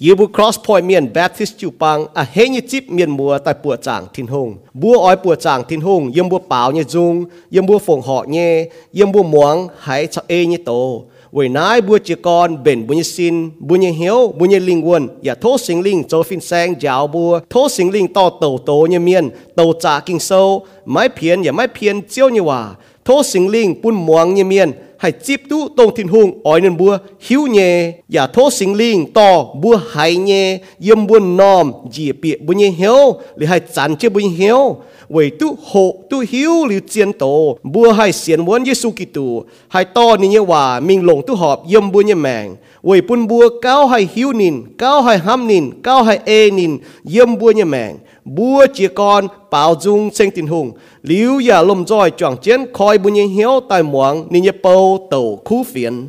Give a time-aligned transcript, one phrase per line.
[0.00, 3.76] Yebu Cross Point Miền Baptist Chu Pang à he như chip miền mùa tại bùa
[3.76, 4.56] chàng thiên hùng.
[4.74, 8.24] Bùa ói bùa chàng thiên hùng yếm bùa bảo như dung, yếm bùa phồng họ
[8.28, 11.04] nhé, yếm bùa muang hãy cho e ê như tổ.
[11.32, 14.88] Vì nái bùa chỉ con bền bùa như xin, bùa như hiếu, bùa như linh
[14.88, 18.58] quân, ya thô sinh linh cho phin sang giáo bùa, thô sinh linh to tổ
[18.66, 22.74] tổ như miền, tổ trả kinh sâu, mái phiền ya mái phiền chiếu như hòa,
[23.04, 26.76] thô sinh linh bùn muang như miền, hay chip tu tông thiên hùng ỏi nên
[26.76, 32.12] bua hiếu nhẹ giả thố sinh linh to bua hãy nhẹ yếm bua nòm dì
[32.12, 34.76] bịa bua nhẹ hiếu, lì hay chán chế bua nhẹ hiếu,
[35.08, 39.44] vì tu hộ tu hiếu liu chiến tổ bua hãy xiên muốn Giêsu Kitô.
[39.68, 43.26] Hãy to ni như hòa mình lồng tu họp yếm bua như mèng vì bùn
[43.26, 46.78] bua cao hãy hiếu nín cao hãy ham nín cao hãy ê nín
[47.12, 51.86] yếm bua như mèng bua chia con bảo dung sinh tình hùng liu ya lom
[51.86, 55.64] roi chọn chiến khoi bùa như hiếu tại muang ni như bầu câu tàu khu
[55.64, 56.08] phiền.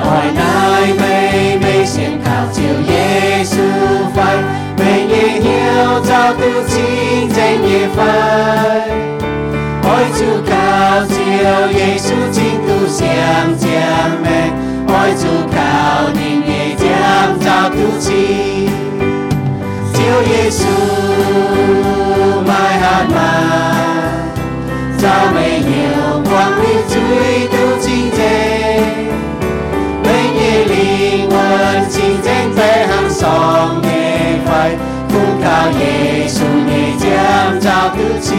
[0.00, 3.62] hỏi nay mây mây xin thảo chiều Giêsu
[4.14, 4.36] phai.
[4.78, 8.88] Mây nhẹ hiểu giao tư chính danh nhẹ phai.
[9.84, 14.65] Ôi chú cao chiều Giêsu chính tu xem xem mây.
[14.95, 15.55] 相将美，爱主靠
[16.13, 16.85] 你也将
[17.39, 18.69] 找到起，
[19.93, 20.59] 照耶稣
[22.45, 23.15] 买下嘛，
[24.97, 25.03] 找
[25.33, 26.93] 美有光明最
[27.47, 28.19] 都真正。
[30.03, 30.75] 每夜灵
[31.29, 31.33] 魂
[31.89, 33.21] 清净被行上
[33.83, 33.87] 夜
[34.45, 34.49] 快，
[35.09, 35.11] 苦
[35.41, 35.45] 靠
[35.79, 35.81] 耶
[36.27, 37.05] 稣也将
[37.59, 38.29] 找到起。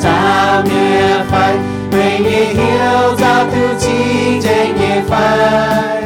[0.00, 1.54] giáo nghĩa phái
[1.92, 6.02] mình nghe hiểu giáo thứ chi trên nghe phái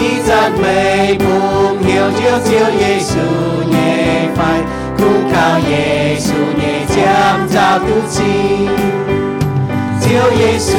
[0.00, 3.28] ý dân mây cùng hiểu chiếu chiếu Giêsu
[3.70, 4.60] nghe phái
[4.98, 8.68] cùng cao Giêsu nghe chạm giáo thứ chi.
[10.02, 10.78] Chiếu Giêsu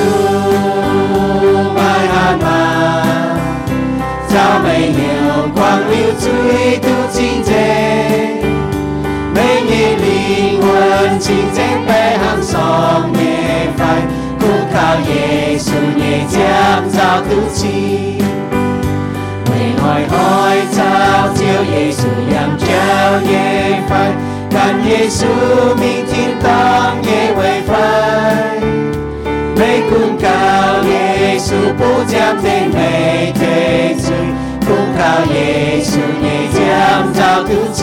[1.75, 3.05] mai hàn mà
[4.29, 8.09] giáo mây hiểu quang lưu truy tu chi chế
[9.35, 11.04] mấy nghĩa linh quang
[17.34, 18.22] 将找到起。
[19.46, 19.52] 为
[19.82, 20.14] 爱爱
[20.70, 20.78] 找
[21.34, 22.66] 救耶稣养教
[23.28, 23.90] 耶快，
[24.48, 24.54] 看
[24.86, 25.24] 耶稣
[25.74, 26.46] 明天当
[27.02, 27.68] 夜为快。
[29.56, 29.60] 每
[29.90, 30.28] 困靠
[30.86, 34.14] 耶稣不将罪美退罪，
[34.60, 34.98] 不靠
[35.32, 36.58] 耶稣也将
[37.12, 37.78] 找到起。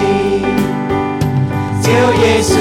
[1.82, 2.56] 救耶稣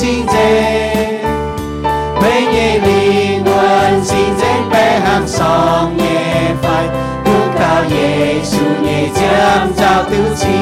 [0.00, 1.22] chiến dịch
[2.22, 4.04] mấy nhị liên quân
[5.00, 6.88] hàng song nhẹ phải
[7.24, 7.84] bước cao
[8.82, 10.58] nhẹ chăm chào tứ chi.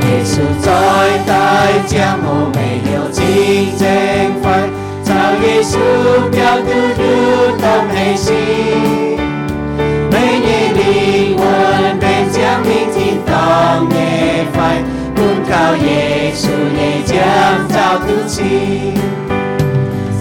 [0.00, 2.20] Nhẹ su trôi tay chăm
[2.56, 4.68] mẹ hiểu chiến dịch phải
[5.06, 5.80] chào nhẹ su
[6.32, 9.16] biểu tư tâm hệ sinh
[10.12, 11.36] mấy nhị liên
[12.00, 14.82] bên chăm minh thiên tâm nhẹ phải
[15.49, 17.13] 靠耶稣也将
[17.69, 18.41] 找到起，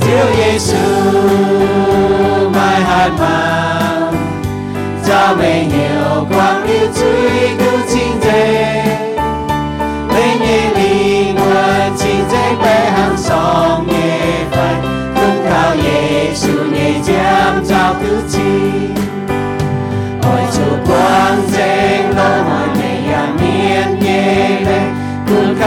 [0.00, 0.68] 救耶稣
[2.52, 3.22] 买汉嘛，
[5.02, 5.95] 找没有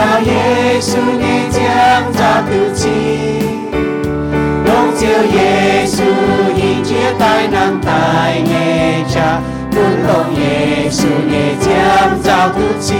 [0.20, 1.60] 耶稣也将
[2.14, 2.88] 找到起。
[4.64, 5.04] 龙救
[5.36, 6.00] 耶稣
[6.56, 9.38] 迎接大难大夜叉，
[9.70, 11.68] 不龙耶稣也将
[12.22, 12.94] 找到起。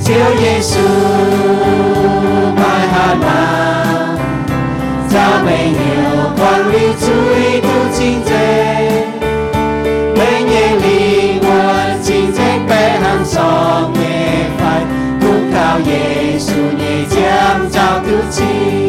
[0.00, 0.72] 救耶稣
[2.56, 3.26] 买下嘛，
[5.10, 5.12] 找
[5.44, 7.04] 美有光流最
[7.60, 7.67] 都
[18.27, 18.88] 将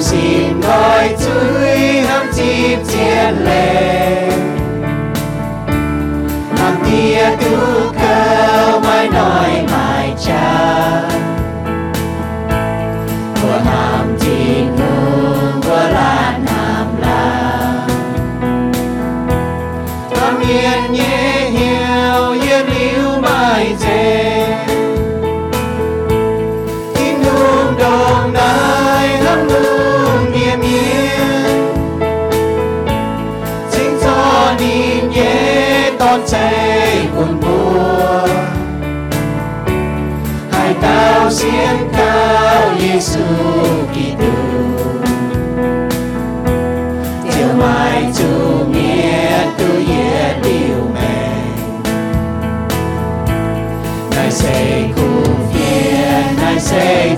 [0.00, 1.24] 善愛，主
[2.06, 2.92] 堪接這
[3.44, 3.97] 靈。
[42.78, 43.18] Giêsu
[43.92, 44.32] Kitô.
[47.30, 51.30] Chiều mai chủ nghĩa tu yết điều mẹ.
[54.10, 57.16] Ngài sẽ cứu viện, Ngài sẽ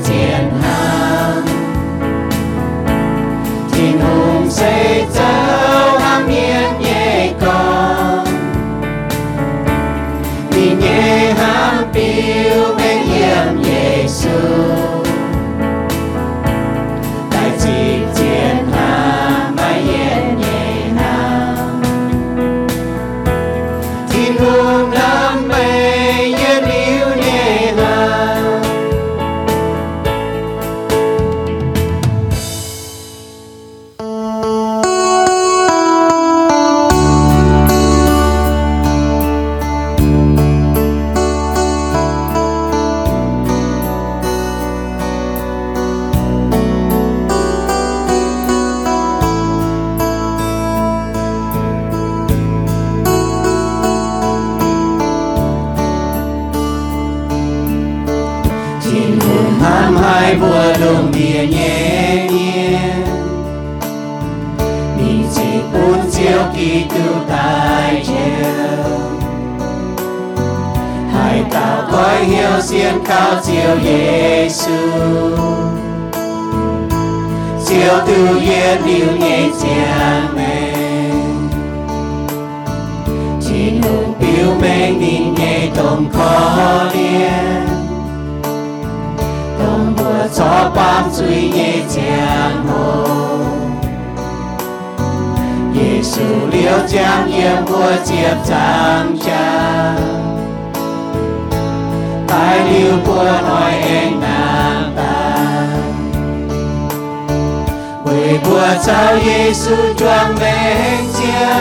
[71.50, 74.72] tạo cõi hiếu diên cao chiều Giêsu
[77.66, 80.72] chiều tự nhiên điều nhẹ cha mẹ.
[83.40, 87.66] Chỉ nụ biểu mẹ nhìn nhẹ tổng khó điên
[89.58, 93.06] tổng bữa cho bám suy nhẹ cha mô
[95.74, 100.19] Giêsu liêu trang yếm của chiếc trang trang
[102.40, 105.66] Ai yêu của nói en nam ta
[108.04, 111.56] Quỳ của cháu Giêsu choang bên chia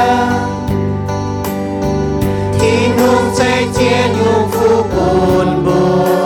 [2.59, 6.19] thì nung cháy chia nhung phu buồn buồn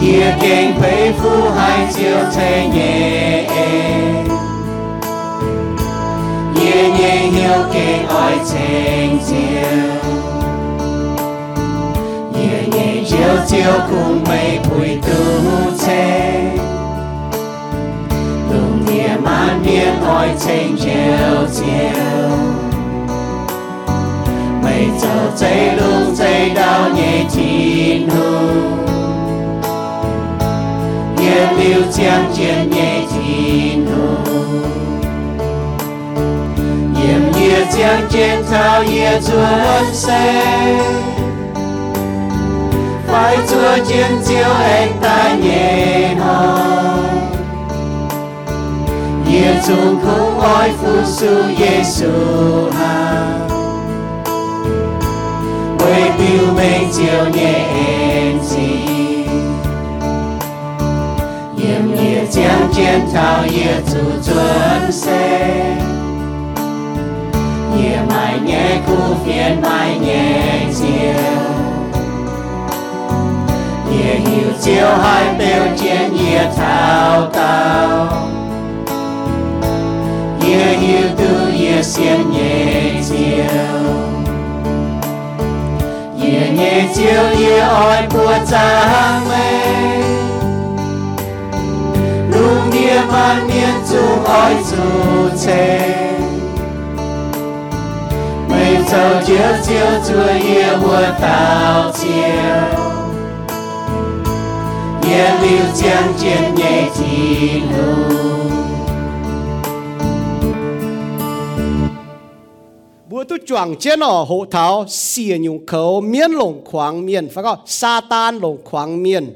[0.00, 3.42] Địa kinh phế phu hai chiều cháy nhẹ.
[6.54, 9.95] Nhẹ nhẹ hiếu kinh oi chênh chiều
[13.16, 16.40] chiều chiều 朝朝 cùng mây bụi tu che.
[18.52, 22.36] Lùng nhẹ man nhẹ hỏi trên chiều chiều.
[24.62, 28.48] Mây chờ dây lùng dây đau nhẹ chín hù
[31.18, 34.16] nhẹ liu chàng chiến nhẹ chín hù
[37.02, 41.05] Yếm nhẹ chàng chiến thao nhẹ chuẩn xe
[43.16, 47.30] phải Chúa chiến chiếu anh ta nhẹ hồng
[49.28, 52.10] Nhiều chúng không ôi phu sư Giêsu
[52.78, 53.26] ha.
[55.78, 58.86] Quê biểu mình chiều nhẹ em gì.
[61.56, 65.76] Nhiệm nghĩa chém chiến thao Yêu chủ chuẩn xe
[67.76, 71.65] Nhiệm mãi nhẹ, khu phiền mãi nhẹ chiều.
[74.05, 74.29] 酒，夜有
[74.59, 74.65] 酒
[75.01, 75.03] 还
[75.37, 75.41] 表
[75.75, 75.79] 见
[76.15, 76.19] 夜
[76.55, 76.59] 滔
[77.31, 77.37] 滔，
[80.45, 81.19] 夜有毒
[81.53, 81.99] 夜鲜
[82.31, 82.37] 夜
[83.01, 83.13] 酒，
[86.15, 86.61] 夜夜
[86.93, 86.99] 酒
[87.39, 88.13] 夜爱不
[88.45, 88.51] 赞
[89.23, 89.31] 美。
[92.31, 92.37] 路
[92.71, 93.11] 面满
[93.45, 93.51] 面
[93.83, 93.89] 阻
[94.25, 94.29] 爱
[94.63, 94.71] 阻
[95.37, 95.43] 车，
[98.47, 98.51] 每
[98.85, 98.91] 走
[99.25, 99.29] 就
[99.61, 99.69] 就
[100.01, 100.85] 做夜我
[101.21, 101.23] 到
[101.91, 101.99] 家，
[105.07, 105.11] 夜
[105.43, 105.45] 流
[105.79, 105.81] 江
[106.19, 106.21] 间
[106.59, 106.63] 夜
[106.95, 106.99] 记
[107.71, 107.75] 录。
[113.09, 117.59] bữa tu choàng trên ở hộ tháo xìa nhung khẩu miên lồng khoáng miên phải không
[117.65, 119.33] sa tan lồng khoáng miên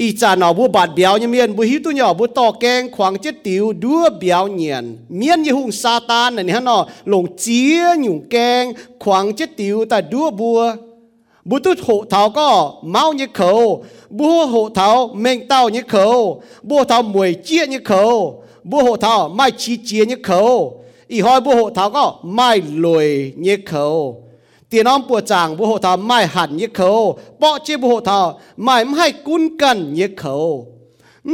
[0.00, 4.84] อีจานอบุบาดเบียวเนี่ยเมียนบุหิตุเนี่ยบุต่อแกงขวางเจ็ดติวดัวเบียวเนียน
[5.16, 8.64] เมียนยี่หุงซาตานนี่ฮะเนาะลงเจียหยุ่งแกง
[9.02, 10.60] ขวางเจ็ดติวแต่ดัวบัว
[11.47, 16.41] bút tút hộ thảo có máu như khẩu bút hộ thảo mình tao như khẩu
[16.63, 20.83] bút thảo mùi chia như khẩu bút hộ thảo mai chi chia như khẩu.
[21.07, 24.23] Ý hỏi bút hộ thảo có mai lùi như khẩu.
[24.69, 27.99] Tiền ông bùa chàng bút hộ thảo mai hẳn như khẩu bỏ chia bút hộ
[27.99, 30.67] thảo mai mai cún cần như khẩu.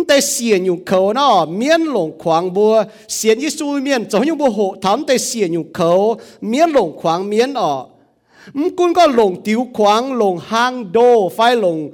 [0.07, 4.35] Tại xiên nhung khẩu nó miên lồng khoáng bùa xiên như suy miên, giống như
[4.35, 7.85] bút hộ thảo tại xiên nhung khẩu miên lồng khoáng miên ở.
[8.54, 11.90] ở cún có lồng tiêu khoáng lồng hang đô phải lồng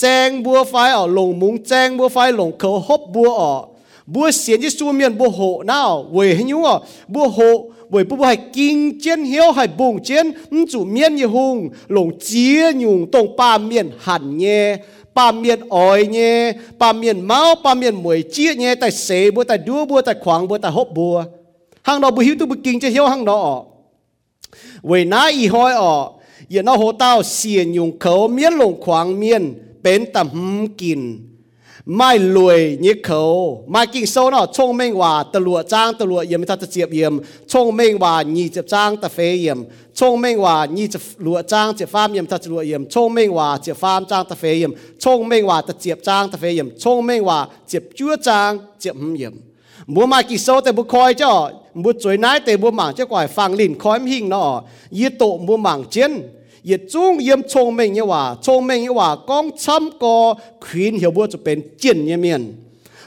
[0.00, 3.54] แจ้งบัวไฟอ๋อลงมุงแจ้งบัวไฟลงเขาฮบบัวอ๋อ
[4.14, 5.80] บัวเสียนที่สูเมียนบัวโหน่า
[6.12, 6.76] เวยให้ยุ่งอ๋อ
[7.14, 7.38] บัวโห
[7.90, 10.30] bởi bố hay kinh chiến hiếu hay bùng chiến
[10.70, 14.76] chủ miên như hùng lồng chia nhung tông ba miền hẳn nhé
[15.14, 19.44] ba miền ỏi nhé ba miền máu ba miền mùi chia nhé tại xế bữa
[19.44, 21.22] tại đua bữa tại khoáng bữa tại hộp bữa
[21.82, 22.56] hàng đó bữa hiếu tu bữa
[24.78, 26.10] kinh chiến hiếu hàng đó vì ná y hoi ọ
[26.48, 31.34] giờ nó hồ tao xiên nhung khẩu miên lồng khoáng miên bên tầm kinh
[31.96, 33.22] ไม่รวยยิ่เขา
[33.70, 37.14] ไม่กิ่งโซ่เนาะชงเมงว่าตลัวจ้างตลัวเยี่ยมทัดจะเจียบเยี่ยม
[37.50, 39.58] ชงเมงว่ายี่จะจ้างตะเฟยเยี่ยม
[39.98, 49.34] ชงเมงว่ายี่จะลัวจ้างเจียฟาร์มเยี่ยมทัดจะลัวเยี่ยมชงเมงว่าเจียฟาร์มจ้างตะเฟยเยี่ยมชงเมงว่าตะเจียบจ้างตะเฟยเยี่ยมชงเมงว่าเจียบจั่วจ้างเจียบเยี่ยม
[49.93, 51.31] บัวมากิโซแต่บุคอยเจ้า
[51.83, 54.49] บุจวยนายแต่บัวหมางเจ้าก่อยฟังลินคอยมหิงเนาะ
[54.97, 56.13] ยีโตบัวหมางเจน
[56.69, 60.15] ยีจุ้งเยี่ยมชงเมงเยว่าชงเมงเยว่ากองช้ำกอ
[60.65, 62.41] ขวีนเหี่ยวบัวจะเป็นเจียนเยเมียน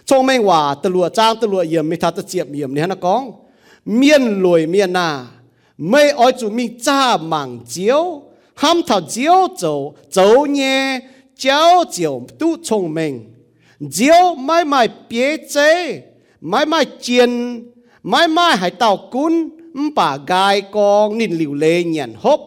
[0.09, 3.23] ชงเมงว่าตะลัวจ้างตะลัวเยี่ยมไม่ทัดตะเจียบเยี่ยมเนี่ยนะกอง
[3.97, 5.09] เมียนลอยเมียนนา
[5.89, 8.03] ไม่อ้อยจุมีจ้าหมางเจียว
[8.62, 9.62] ห้ามถ้าเจียวโจ
[10.12, 10.19] โจ
[10.51, 10.81] เนี่ย
[11.39, 11.61] เจ้า
[11.91, 13.12] เจียวตู้ชงเมง
[13.93, 15.57] เจียวไม่ไม่เปียเจ
[16.43, 17.63] mai mai chiên,
[18.03, 19.49] mai mai hải tàu cún
[19.95, 22.41] bà gai con nín liều lê nhận hốp.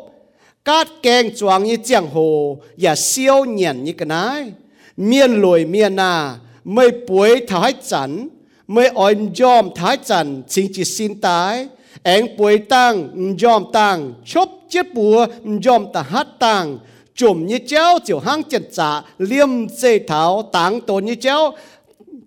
[0.66, 4.52] Cát keng choang như chiang hồ, và siêu nhận như cái nái.
[4.98, 8.28] Miên lùi miên na, mây buổi thái chắn,
[8.68, 11.68] mây oi yom thái chắn, chính chỉ xin tái.
[12.04, 13.10] Anh buổi tăng
[13.44, 15.26] yom tăng chốt chiếc bùa
[15.66, 16.78] yom ta hát tăng
[17.16, 21.52] chùm như chéo, chiều hang chân trả liêm dây tháo, táng tồn như chéo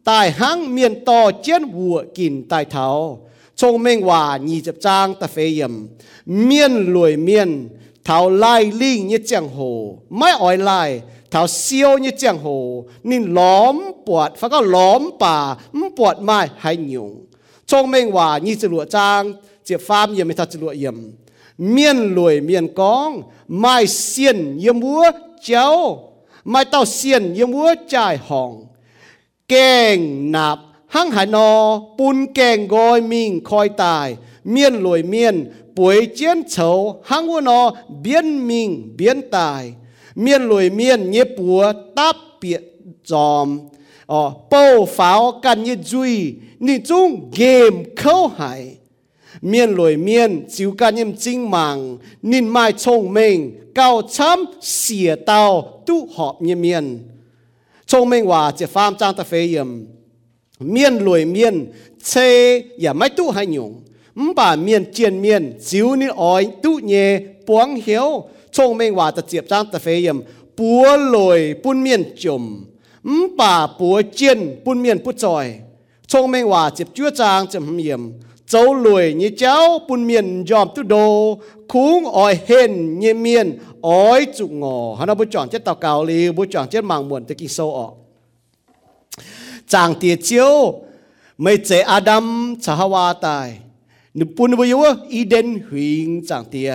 [0.09, 3.21] tại hang miền to chiến vua kín tại thảo.
[3.57, 5.87] Trong mình hòa nhị chấp trang ta phê yếm
[6.27, 7.69] miền lùi miền
[8.04, 9.99] thảo lai linh như chẳng hồ.
[10.11, 12.85] Mai ỏi lai, thảo siêu như chẳng hồ.
[13.02, 15.56] Nên lõm bọt phải có lõm bà
[15.97, 17.26] bọt mai hay nhung
[17.67, 19.32] trong mình hòa nhị chấp lụa trang
[19.65, 21.13] chịp pham yếm thật chập lụa yểm.
[21.59, 25.11] Miền lùi miền con mai xiên yếm búa
[25.43, 25.99] chéo.
[26.45, 28.65] Mai tao xiên yếm búa trải hỏng
[29.49, 36.06] kèng nạp hăng hà nò bùn kèng gọi mình khói tài miên lùi miên buổi
[36.06, 39.73] chiến chấu hăng vô nò biến mình biến tài
[40.15, 42.61] miên lùi miên nhé búa táp biệt
[43.04, 43.58] dòm
[44.06, 48.76] ờ, bầu pháo căn như duy ni chung game khâu hải
[49.43, 55.15] miên lùi miên chiếu căn như chính mạng nên mai chồng mình cao chăm xỉa
[55.26, 56.99] tàu tu họp như miên
[57.91, 59.69] จงไม่ว่าจะฟามจ้างตะเฟยม
[60.71, 61.55] เมียนรวยเมียน
[62.07, 62.13] เช
[62.81, 63.73] อย่าไม่ตู้ให้หยง
[64.19, 66.95] มป่าเมียนเจียนเมียนจิวนี่อ้อยตู้เย
[67.49, 68.09] ปวงเหียว
[68.57, 70.19] จงไม่ว่าจะเจียบจ้างตะเฟยม
[70.59, 72.45] ปัวลอยปุ้นเมียนจม
[73.21, 75.47] มป่าปัวเจียนปุ้นเมียนปุ้จอย
[76.13, 78.03] จงไม่ว่าเจ็บจื้อจางจำเยี่ยม
[78.49, 81.39] châu lùi như cháu bùn miền dòm tu đồ.
[81.69, 84.95] Khung ỏi hên như miền ỏi trụ ngò.
[84.99, 87.75] Hắn bố chọn chết tàu cào li bố chọn chết màng muộn tới kinh sâu
[87.75, 87.93] ọ.
[89.69, 90.80] Chàng tiệt chiếu,
[91.39, 93.58] mấy chế Adam, chả hoa tài.
[94.15, 94.80] Nữ bùn bố yếu
[95.11, 96.75] Eden huyền chàng tiệt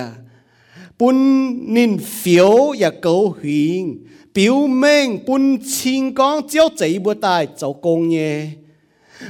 [1.00, 1.16] bùn
[1.74, 7.74] nín phiếu và cầu huyền biểu minh bùn chiên con, chiếu chạy bữa tài cháu
[7.74, 8.48] công nhé.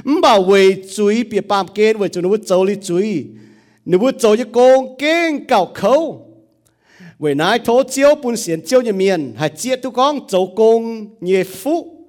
[0.04, 3.30] 唔把为嘴别把见为就你不走你嘴，
[3.84, 6.20] 你不走就公见搞口。
[7.18, 12.06] 为乃拖椒半线椒一面，还接都讲做工业富，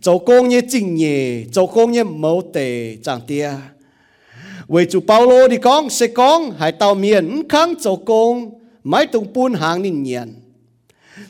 [0.00, 3.56] 做工业敬业，做工业冇地涨跌。
[4.66, 10.34] 为主保罗你讲是讲，还到面唔肯做工，买东半行年年，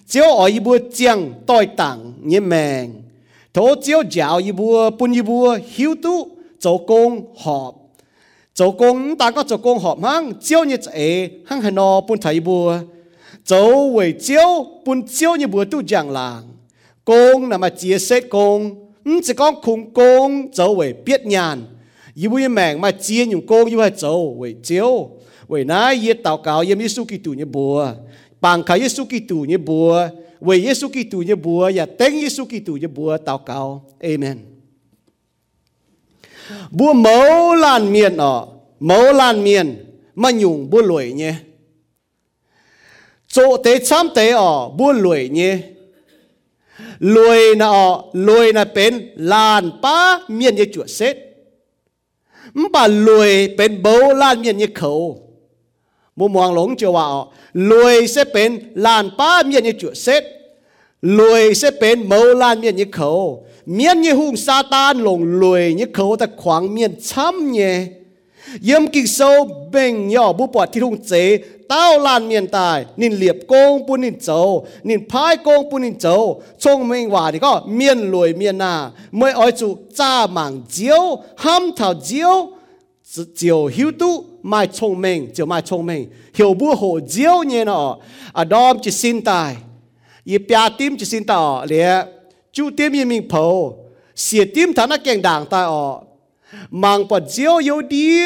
[0.07, 3.00] 只要我一步将代等一命。
[3.55, 7.75] thổ chiếu giáo y bùa bùn y bùa hiếu tu cho công họp.
[8.55, 12.19] Cho công ta có cho công họp mang chiếu như chế hăng hà nọ bùn
[12.19, 12.79] thầy bùa
[13.45, 16.43] cho về chiếu, bùn chiếu như bùa tu giảng làng.
[17.05, 21.63] Công là mà chia xét công ừ chỉ có khung công cho về biết nhàn.
[22.15, 25.09] Y bùa mèn mà chia những công y bùa cho về chiếu.
[25.49, 27.89] Về nãy y tàu cáo y mi su kỳ tu như bùa.
[28.41, 30.09] Bằng cái y su kỳ tu như bùa.
[30.40, 38.48] 为那耶祷告耶耶稣基督耶波，帮卡耶稣基督耶波，为耶稣基督耶波，也等耶稣基督耶波祷告，Amen。búa mẫu lan miền ở
[38.80, 39.86] mẫu lan miền
[40.16, 41.36] mà nhung búa lùi nhé
[43.28, 45.60] chỗ tế chăm tế ở búa lùi nhé
[47.00, 51.18] lùi na ở lùi na bên lan pa miền như chuột xét
[52.54, 55.29] mà lùi bên bấu lan miền như khẩu
[56.20, 57.06] มุมมองหลงเจว่า
[57.72, 58.52] ลวยเสเป็น
[58.86, 60.24] ลานป้าเมียนยี่จุดเซต
[61.20, 63.10] ลวยเสเป็นเมาลานเมียนยี่เขา
[63.74, 67.76] เมียนยี่หุ่งซาตานหลงลวยยี่เขาแต่ขวางเมียนช้ำเนี่ย
[68.68, 69.20] ยมกิโซ
[69.70, 71.14] เบ่งย่อบุปผาที่ทุ่งเจ
[71.70, 74.30] เต้าลานเมียนตายนินเหลียบโกงปุนินโจ
[74.88, 76.06] นินพายโกงปุนินโจ
[76.62, 78.74] ชงเมงว่านี่ก็เมียนลวยเมียนนา
[79.16, 81.04] เมื่ออ้อยจูจ้าหมังเจียว
[81.44, 82.36] ห้ำเท่าเจียว
[83.36, 87.97] เจียวหิวตู้ mai thông minh chỉ mai thông minh hiểu bữa hồ diêu như nó.
[88.33, 89.57] À đom chỉ xin tài.
[90.25, 92.05] Y pia tim chỉ xin tài lẽ
[92.53, 93.75] chú tim y mình phổ.
[94.17, 96.03] Xìa tim thằng nó kẹn đảng tài ọ
[96.71, 98.21] mang bọt diêu yếu đi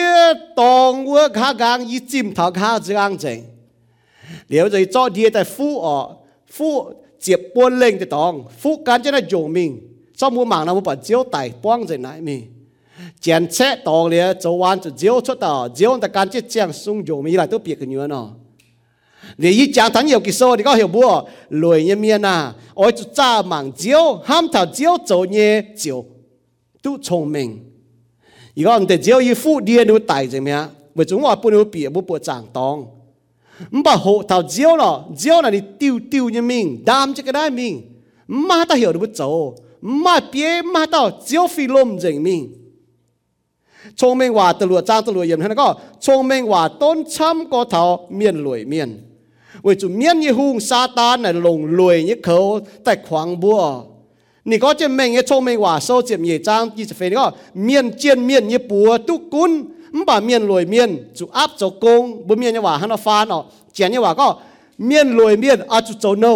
[0.56, 3.42] tòng vua khá gang y chim thằng khá giang chèn
[4.48, 6.16] liệu rồi cho đi tại phu ọ
[6.52, 8.44] phu chiệp buôn lên thì tòng.
[8.60, 9.80] Phu cán cho nó dùng mình.
[10.16, 12.42] Sau mua mạng nó mua bọt diêu tài quang rồi nãy mình
[13.24, 16.72] chén xe tòng liền cho wan cho diêu cho tao diêu ta can chi chàng
[16.72, 18.30] sung dỗ mi lại tôi biết cái nhớ nó
[19.38, 22.52] để ý chàng thắng nhiều kỳ sô thì có hiểu bùa lùi như miên à
[22.74, 26.04] ôi chú cha mảng diêu ham thảo diêu cho nhé diêu
[26.82, 27.58] tu thông minh
[28.54, 31.52] ý con để diêu ý phụ điên nó tài gì mẹ bởi chúng họ bùn
[31.52, 32.86] nó bị bùn bùn chàng tòng
[33.70, 37.32] mà hộ thảo diêu nó diêu là đi tiêu tiêu như mình đam cho cái
[37.32, 37.82] đấy mình
[38.26, 42.63] mà ta hiểu được bút chỗ mà bia mà tao diêu phi lôm gì mình
[44.00, 45.68] ชงเมงว่าตะลัวจ้างตะลัวเยี่ยมท่านก็
[46.04, 47.82] ชงเมงว่าต้นช้ำก็เท่า
[48.16, 48.90] เมียนรวยเมียน
[49.62, 52.36] เวจุเมียนยี่หุงซาตานน่ะลงรวยยี่เขา
[52.84, 53.60] แต่ขวางบัว
[54.48, 57.26] นี่ก็จะเมงยี่ชงเมงว่าโซเจียมยี่จ้างยี่จะเฟนก็
[57.64, 59.52] เมียนเจียนเมียนยี่ปัวตุกุน
[59.96, 63.42] มันบ่เมียนรวยเมียนจุอับจุกงบ่เมียนยี่ว่าฮันฟ้าเนาะ
[63.74, 64.26] เจียนยี่ว่าก็
[64.86, 66.26] เมียนรวยเมียนอาจุโจโน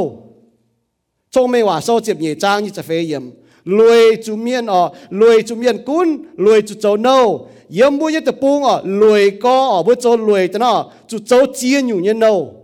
[1.33, 3.25] ชงเมงว่าโซเจียมยี่จ้างยี่จะเฟยเยี่ยม
[3.69, 7.49] lùi chú miên ở, lùi chú miên cún, lùi chú châu nâu.
[7.69, 11.41] Yếm bùi nhất bung ở, lùi có ở bùi châu lùi thế nào chú châu
[11.55, 12.55] chia nhủ nhân nâu.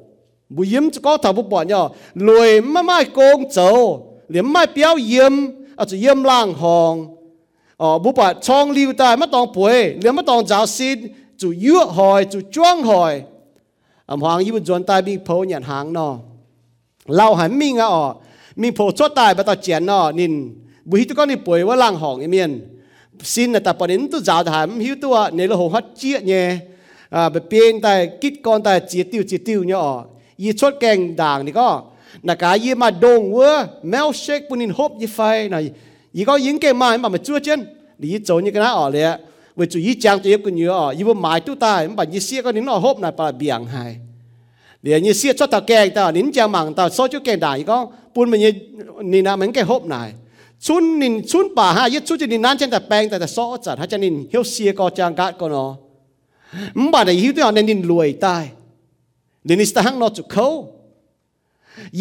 [0.49, 4.67] Bùi yếm chú có thảo bùi bỏ nhau lùi mà mai công châu liền mai
[4.75, 5.33] béo yếm
[5.77, 7.17] ở chú yếm lang hong
[7.77, 10.99] ở ờ, bùi bỏ chong liu tai mất tòng bùi liền mất tòng giáo xin,
[11.39, 13.23] chú yếu hỏi, chú chuông hỏi.
[14.07, 16.17] Âm hoàng yếm chuẩn tai bị phô nhận hàng nó
[17.07, 18.15] lao hẳn mình à ở
[18.57, 22.51] mình phô chốt tai bắt tao chén nó nín บุหิตุก็นี่ป่วยว่าล่างห้องอีเมียน
[23.35, 26.45] สินแต่ปนินตุจาถามหิวตัวในละหงฮัดเจี๊ยเนี่ย
[27.15, 27.93] อ่าเปลี่ยนแต่
[28.23, 29.95] กิดก่อนแต่เจี๊ยติวเจี๊ยติวเนี่ยอ๋อ
[30.43, 31.69] ยีชดแกงด่างนี่ก็
[32.29, 33.51] นักายมาดงเวอ
[33.91, 35.19] แมวเชคปุนินฮบยีไฟ
[35.53, 35.65] หน่อย
[36.17, 37.61] ยีก็ยิงเก่งมาแบบมาจ้วเจน
[38.01, 39.05] ดียีโจนี่ก็น่าอ๋อเลย
[39.59, 43.93] วิจุยีจางจะเย็บกันเยอะอ๋อยีว่าหมายตู้ตายมันแบบยีเสียก็นินอ๋อฮบหน่อยปลาเบี่ยงหาย
[44.83, 47.77] เดี๋ยวยีเสียชดตะแกงแต่นินจางมังแต่โซจุแกงด่างยีก็
[48.15, 48.51] ปุ่นมันยี
[49.13, 50.09] นี่นะมันแกฮบหน่อย
[51.58, 55.72] ป่าฮะยึดชุนจะนินนั้นเช่นแต่แปลงแต่แต่ซอจัดฮะจะนินเฮียวเสียก็จางกัดก็เนาะ
[56.80, 58.46] มบ่าได้หิวตัวในนินรวยตาย
[59.46, 60.48] เดี๋ยวนี้สตาหังนอจุเขา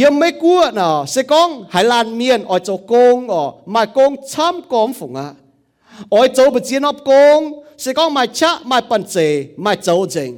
[0.01, 3.43] ยังไม่กลัวเนาะเสกองหายลานเมียนออยโจกงอ๋อ
[3.75, 5.29] มาโกงช้ำกอมฝงอ่ะ
[6.15, 7.39] ออยโจบเจียนอบกง
[7.81, 9.17] เสกองมาชะมาปันเจ
[9.65, 10.33] มาโจเจง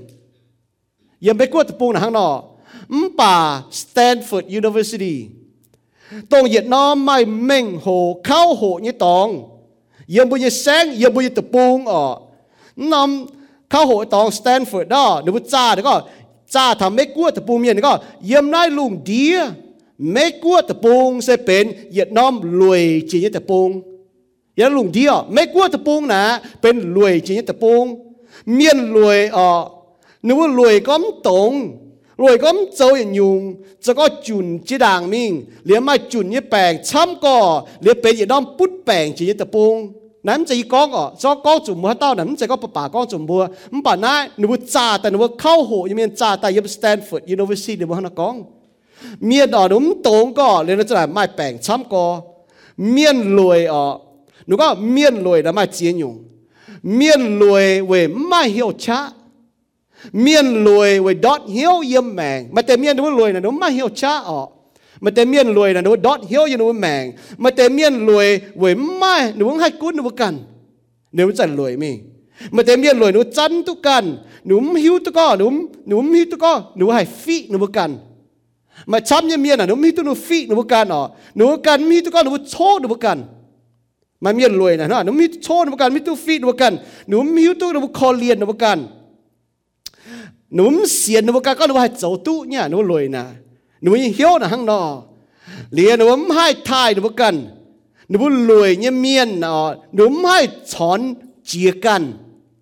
[1.26, 2.32] ยังไม่กลัวตะปูนะหังเนาะ
[3.02, 3.34] มป่า
[3.80, 5.33] Stanford University ตรงเวียดนา
[6.94, 7.86] มไม่เม่งโห
[8.24, 9.28] เข้าโหนี่ตอง
[10.14, 12.02] ยังบุญแสงยังบุญตะปูงอ๋อ
[12.92, 15.94] นำเข้าโหตองสแตนฟอร์ดđó หรือว่าจ้าแล้วก็
[16.54, 17.62] จ้าทำไม่กลัวตะปูเ
[32.17, 36.39] rồi có dấu hiện nhung, cho có chun chi đàng mình liền mà chun như
[36.51, 39.93] bèn chăm cò liền bèn gì đom bút bèn chỉ như tập bung.
[40.23, 43.17] Nắm chỉ con ở cho con chủ mua tao, nắm chỉ có bà con chủ
[43.17, 46.59] mua mà bà nãy nếu trả tại nếu khâu hộ như miền trả tại như
[46.59, 48.43] Stanford University nếu mà nó con
[49.19, 52.21] miền đó đúng tốn cò liền nó trở lại mai bèn chăm cò.
[52.77, 53.99] Miền lùi ở
[54.47, 56.23] nếu có miền lùi đã mai chiến nhung.
[56.83, 59.09] Miền lùi về mai hiệu cha.
[60.21, 64.49] เมียนรวยไว้ดอดเฮียวเยี่ยมแมงมันแต่เมียนรวยนะนู้มาเฮียวช้าออก
[65.03, 67.03] มันแต่เมียนรวยนะนู้ดอดเฮียวยันู้แมง
[67.43, 68.27] มันแต่เมียนรวย
[68.59, 70.33] ไว้ไม่นู้ให้กุ้นนู้กัน
[71.15, 71.91] นู้จันรวยมี
[72.55, 74.05] มันแต่เมียนรวยหนู้จันทุกัน
[74.47, 75.47] หนู้หิวตุก้อนู
[75.87, 77.91] หนู้หิวตุก้อนู้ให้ฟีหนู้กัน
[78.91, 81.01] มาช้ำยี่เมียนอะหนู้หิวตุนู้ฟีหนู้กันอ๋อ
[81.39, 83.17] นู้กันมีตุก้อนู้โชคนู้กัน
[84.23, 86.73] มาเมียนรวยนะเนาะหนูมีโชนประกันมีตู้ฟีดประกัน
[87.09, 88.77] หนูมีตุก้ระบุคอเลียนหนูประกัน
[90.51, 93.35] núm xiên nó cá có nó hai chấu tú nhá nó lùi nà.
[93.81, 95.03] Núm hiếu nà hăng nọ.
[95.71, 97.47] Liền núm hai thai nó cần.
[98.09, 99.75] Núm lùi nhá miên nọ.
[99.93, 102.13] Núm hai chón chia cần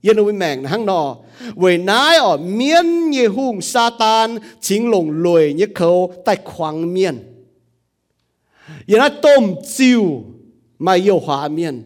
[0.02, 1.16] yên núm mèng nà hăng nọ.
[1.56, 6.94] Với nái ở miên như hung sa tan chính lồng lùi như khâu tại khoáng
[6.94, 7.24] miên.
[8.86, 10.24] Yên nó tôm chiu
[10.80, 11.84] mà yêu hòa miên.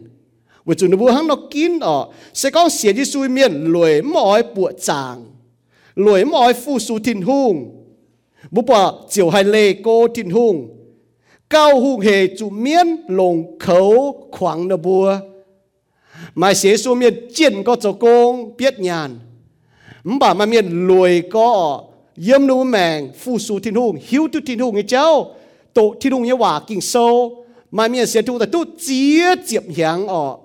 [0.68, 5.24] 我做那不行，那紧哦，是讲写的书面累，莫爱不长。
[5.98, 7.84] lưỡi mỏi phu su thìn hùng.
[8.50, 10.68] Bố bà chiều hai lê cô thìn hùng.
[11.50, 15.16] Cao hùng hề chủ miên lồng khấu khoảng nà bùa.
[16.34, 19.18] Mà xế xu miên chiến có cho công biết nhàn.
[20.04, 21.80] Bà mà miên lùi có
[22.26, 25.34] yếm nu mèng phu su thiên hùng, hiếu tu thiên hùng nghe cháu.
[25.74, 27.44] Tổ thiên hùng như hòa kinh sâu.
[27.70, 30.38] Mà miên xế tu ta tu chia diệp hiang ọ.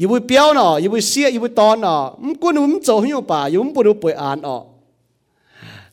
[0.02, 4.62] ยูบุเปียวเนาะยูบุเสียยูบุตอนเนาะมกุนมโจหิวป่ายูมปุรุปุยอ่านเนาะ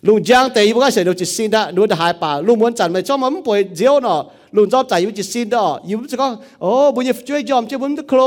[0.06, 4.20] ลุงจางแต่ยูบุก็เสียดูจิตสินได้ดูได้หายป่าลุงม้วนจันไม่ชอบมันป่วยเจียวเนาะ
[4.56, 6.26] ลุงชอบใจยูจิตสินได้ยูบุจะก็
[6.60, 8.20] โอ้บุญยช่วยยอมช่วยบุญตะโคร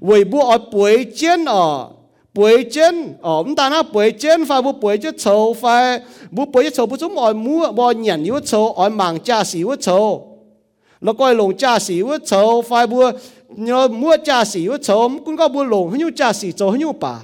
[0.00, 1.88] vì bữa ỏi bưởi chân ờ
[2.34, 6.44] bưởi chân ờ chúng ta nói bưởi chân phải bữa bưởi chân sầu phải bữa
[6.44, 9.58] bưởi chân sầu bữa chúng ỏi mua bò nhận yếu sầu ỏi mảng cha xỉ
[9.58, 10.38] yếu sầu
[11.00, 13.10] nó coi lồng cha xỉ yếu sầu phải bữa
[13.48, 16.70] nhớ mua cha xỉ yếu sầu cũng có bữa lồng hình như cha xỉ sầu
[16.70, 17.20] hình như bà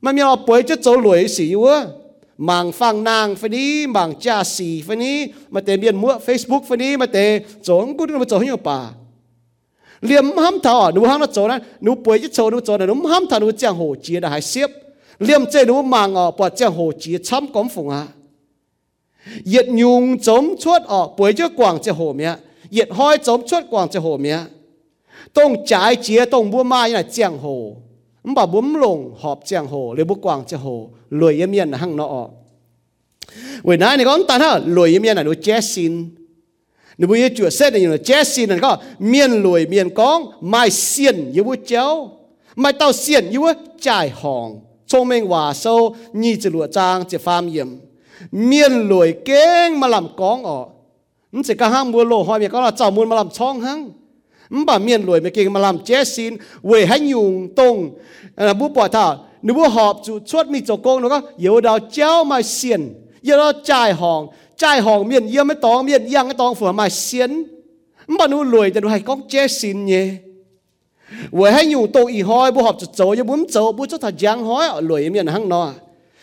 [0.00, 1.28] mà mình bưởi chân sầu lưỡi
[2.39, 6.61] mang phang nang phê ní mang cha xì phê ní, mà tê biên mua Facebook
[6.69, 8.89] phê ní, mà tê trốn cũng mà trốn nhiều bà.
[10.01, 12.87] Liềm ham thảo nụ ham nó trốn này nụ bồi chứ trốn nụ trốn này
[12.87, 14.69] nu ham thảo nụ giang hồ chia đã hay xếp
[15.19, 18.07] liềm chơi nụ mang ở bỏ giang hồ chia chăm cấm phùng à
[19.45, 22.33] yết nhung chống chuốt ở bồi chứ quảng chơi hồ mía
[22.69, 24.39] yết hoi chống chuốt quảng chơi hồ mía
[25.33, 27.75] tông trái chia tông bua mai là giang hồ.
[28.27, 30.67] มบ่บุ้มลงหอบเจียงโหหรือบุกวางเจียงโห
[31.19, 32.15] รวยเยี่ยมเยียนหังนอ
[33.65, 35.93] เวลาในก้อนตาเท่ารวยเยี่ยมเยียนหนูเจสิน
[36.97, 38.71] หนูบุยจวดเส้นอยู่หนูเจสินนั่นก็
[39.09, 41.85] เมียนรวยเมียนก้องไม่เสียนยูบุเจ้า
[42.59, 43.51] ไม่เต้าเสียนยูบุ
[43.85, 44.47] จ่ายห้อง
[44.89, 45.65] ชงเมงว่าโซ
[46.21, 47.69] นี่จะหลัวจางจะฟามเยี่ยม
[48.45, 50.67] เมียนรวยเก่งมาลำก้องออก
[51.33, 53.79] นั่นจะกระห้ามบัวโลหอยเมียก็เราเจ้ามูลมาลำช่องหัง
[54.49, 57.89] mà miền lùi mà kia, mà làm chết xin về hay nhung tông
[58.35, 61.21] ờ, là bố bỏ thả nếu bố họp chủ chốt mi cho công nó có
[61.37, 65.81] yếu đào chéo mà xiên yếu đào chai hòn chai hòn miền yếu mới tỏ
[65.81, 67.43] miền yang cái tỏ phở mà xiên.
[68.07, 70.09] Mà nếu lùi cho nó hay con chết xin nhé
[71.31, 73.97] về hay nhung tông y hoi bố họp chủ chỗ yếu bún chỗ bố cho
[73.97, 75.73] thả giang hoi lùi miền hăng nó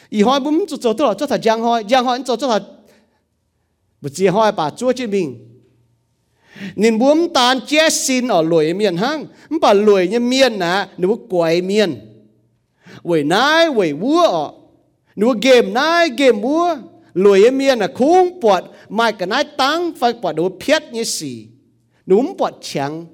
[0.09, 2.49] ý hoi bún chủ chỗ tức là cho thả giang hoi giang hoi cho cho
[2.49, 2.59] thả
[4.01, 5.56] bố chỉ hoi bà chúa trên mình
[6.77, 9.27] nên buông tan che xin ở lùi miền hang
[9.61, 12.01] bà lùi như miền nà nếu quay miền
[13.03, 14.51] quay nai quay vua
[15.17, 16.77] nếu game nai game vua
[17.15, 21.47] lùi miền là khung bọt mai cái nai tăng phải bọt đồ phiết như xì.
[22.07, 23.07] Núm bọt chẳng.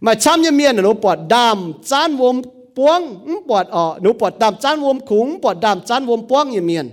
[0.00, 2.42] Mà chăm như miền là nó bọt đàm chán vôm
[2.74, 3.98] buông bọt ở.
[4.02, 6.90] Nếu bọt đàm chán vôm khung bọt đàm chán vôm buông như miền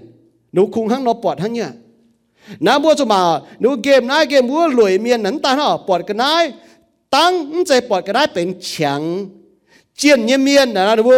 [0.51, 1.71] nếu khung hăng, nó bọt hăng nhá
[2.66, 3.20] น้าบัวจะมา
[3.60, 6.44] หนูเกมนายเกมบัวรวยเมียนนั้นตาเนาะปอดกันนาย
[7.14, 7.34] ตั้ง
[7.66, 9.00] ใจปอดกันได้เป็นเฉียง
[9.96, 11.16] เจียนเมียนนะนะบัว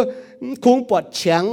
[0.65, 1.45] คุ้งปอดเฉียง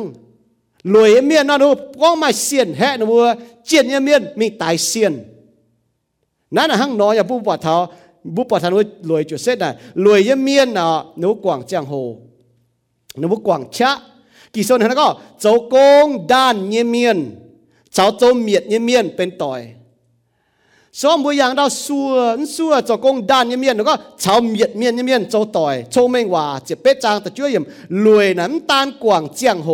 [0.94, 1.70] รวยเมียนนะดู
[2.02, 3.26] ก้องมาเสียนแฮะนะบัว
[3.66, 5.14] เจียนเมียนมีตายเสียน
[6.56, 7.76] นั่นนะหังน้อยอย่าผู้ปอดเท้า
[8.36, 8.72] บุปผาทาน
[9.10, 9.70] รวยจุดเส้นได้
[10.06, 10.88] รวยเมียนนะ
[11.20, 11.94] หนูกวางเจียงโฮ
[13.20, 13.92] หนูกวางชะ
[14.54, 15.08] กี่ส่วนนั้นก็
[15.42, 17.18] เจ้ากงด้านเมียน
[17.97, 19.61] เจ้าโมเมียดเนี่ยเมียนเป็นต่อย
[21.01, 22.11] ซ้อมบุอย่างเราสัว
[22.55, 27.65] สัวจอกงด้านเนี่ยเมียนแล้วก็ชาวเมียดเมียนเนี่ยเมียนเจ้าต่อยโชว์ไม่ว่าเจ็บเป็ดจางแต่ช่วยยิม
[28.05, 29.71] รวยน้ำตาลกว่างเจียงโห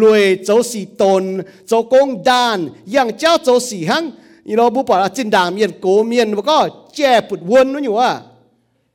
[0.00, 1.24] รวยเจ้าสีตน
[1.68, 2.58] เจ้ากงด้าน
[2.90, 4.04] อย่างเจ้าเจ้าสีหัง
[4.48, 6.56] อีเราบุปผาจินดามเมียนโกเมียนแล้วก็
[6.94, 8.10] แจ่ปุดวนนั่นอยู่ว่า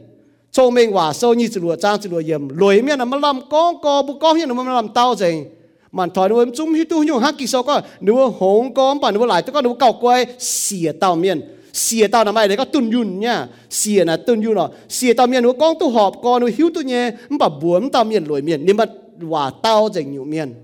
[0.52, 3.40] cho mình hòa sâu như lùa trang chỉ lùa yếm lùi miệng là mà làm
[3.50, 5.44] có có bu có hiện là mà làm tao gì
[5.92, 7.80] mà thôi nó chúng hít tu nhung hắc kỳ sâu có.
[8.00, 11.40] Nếu hổng có, mà nếu lại tức có, nếu cầu quay xỉa tao miệng.
[11.72, 13.46] Xỉa tao là ai đấy có tuân yun nha.
[13.70, 16.70] Xỉa là tuân yun nó xỉa tao miệng, nếu con tu họp con nó hiếu
[16.74, 18.62] tu nhé mà buồn tao miệng, lùi miệng.
[18.64, 18.84] Nhưng mà
[19.28, 20.54] quả tao dành nhiều miệng.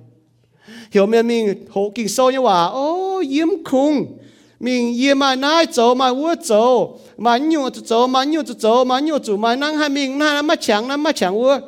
[0.93, 4.19] Hiểu miệng mình hộ kỳ sâu như hòa ô yếm khung
[4.61, 9.01] mình ye mà nai chỗ mà vua chỗ mà nhiều chỗ mà nhiều chỗ mà
[9.01, 11.59] nhiều chỗ mà năng hai mình na mà chẳng na mà chẳng vua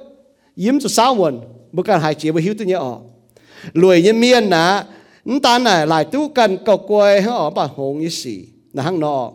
[0.56, 1.40] yếm chỗ sao muốn
[1.72, 2.98] bữa cần hai chị bữa hiếu tự nhớ họ.
[3.72, 4.84] Lùi như miên nà
[5.42, 9.30] ta này lại tu cần cầu quê họ bà hồn như sì, là hăng nọ.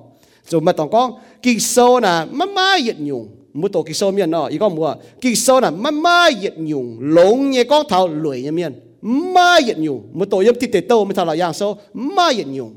[0.47, 4.11] Rồi mà tổng con kỳ sâu nà má má nhiệt nhung mua tổ kỳ sâu
[4.11, 7.85] miên nọ ý con mua kỳ sâu nà má má nhiệt nhung lông như con
[7.89, 11.25] thảo lùi như miên má nhiệt nhung mua tổ yếm thịt tế tô mới thảo
[11.25, 12.73] là giang sâu má nhiệt nhung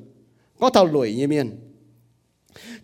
[0.60, 1.50] có thao lùi như miền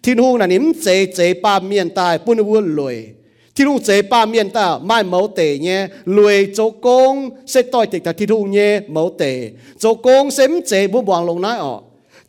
[0.03, 3.07] thiên hùng là nín chế chế ba miền tai bún vua lùi.
[3.55, 5.89] Thiên hùng chế ba miền ta, mai máu tể nhé.
[6.05, 9.51] Lùi chỗ công sẽ tội tịch ta thiên hùng nhé, máu tể.
[9.79, 11.83] Chỗ công sẽ chế bún bhoàng lồng nói ọ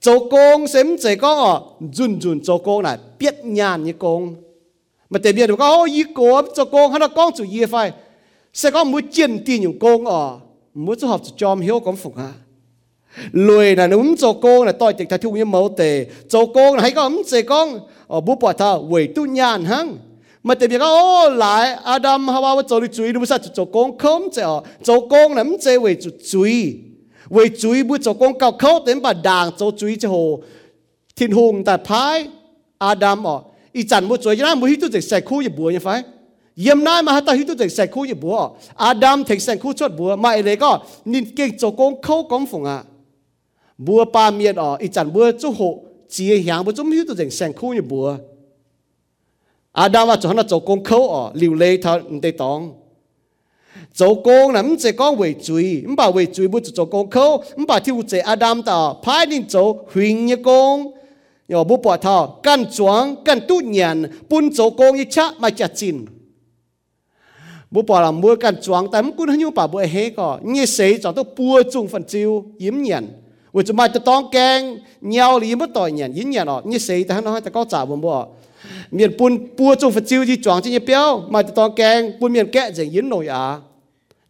[0.06, 4.36] chỗ công sẽ chế có ọ dùn dùn chỗ công là biết nhàn như công
[5.10, 7.92] mà tệ được có ô y cố chỗ công hắn là con chủ y phải
[8.54, 10.40] sẽ có mũi chiến tin như công ọ
[10.74, 12.24] muốn cho học cho chom hiếu công phục hả?
[12.24, 12.34] à
[13.32, 16.74] lùi là núm cho con là tôi chịch thà thu như mẫu tề cho con
[16.74, 17.80] là hãy có ấm chế con.
[18.08, 19.98] Ở bố bỏ thà, quỷ tu nhàn hăng.
[20.44, 23.38] Mà tại vì ô lại, Adam Hawa cho đi chui đúng sao?
[23.54, 24.62] Cho con không chế ở.
[24.84, 25.96] Cho con là ấm chế quỷ
[26.32, 26.78] chui
[27.30, 30.40] quỷ chui bữa cho con cao khâu đến bà đàng cho chui cho hồ.
[31.16, 32.28] Thiên hùng tại phái
[32.78, 33.40] Adam ở.
[33.72, 36.04] Ý chẳng bữa chui ra mỗi hít tu dịch sạch khu như bùa như phải
[36.56, 39.74] yếm nai mà ta hít tu dịch sạch khu gì bữa Adam thành sạch khu
[39.74, 40.80] chốt bùa, mà ấy đấy có?
[41.06, 42.84] Nhìn kinh cho con khâu công phụng à
[43.87, 45.61] บัวอาดัมถึงใส่คู่ชดบัวมาเอเลยก็นินเก่ง做工เข้ากองฝงอ่ะบัวปาเมียนอ๋ออีจันบัวจุห
[46.13, 48.07] จีหางบัวจุมิตุเจกใส่คู่อย่าบัว
[49.79, 51.93] อาดัมว่าจะให้เรา做工เข้าอ๋อเหลียวเลยเท่า
[52.23, 52.61] ได้ตอง
[53.99, 60.93] 做工啦，唔只讲为罪，唔把为罪不做功课，唔把挑战阿当到派定做混一工，
[61.47, 66.07] 又不把他干装干督人，本做工一切咪จัดจิน
[67.73, 69.95] บุปผาบัวกันจวงแต่มกุนหิวป่าบัวเ
[73.55, 74.61] ฮก็เนี่ยเสยจอต้องปัวจุงฟันจิวยิ้มเย็นว่าจะมาจะต้องแกง
[75.09, 78.17] เงาหลีไม่ต่อยเย็นยิ้มเย็นอ๋อเนี่ยเสยแต่ท่านน้อยแต่ก็จ่าบัวบัว
[78.95, 83.43] เมียนปุนปัวจุงฟันจิวที่จวงที่เนี่ยเปี้ยวมาจะต้องแกงปุนเมียนแกะจะยิ้มหน่อยอ่ะ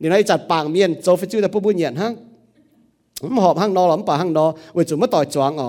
[0.01, 2.13] นี่นายจัดปางเมียนโจฟิจูแต่ผู้บุญเหียนฮัง
[3.35, 4.45] มหอบฮังนอหลอมป่าฮังนอ
[4.75, 5.69] เวจุมาต่อยจวงอ๋อ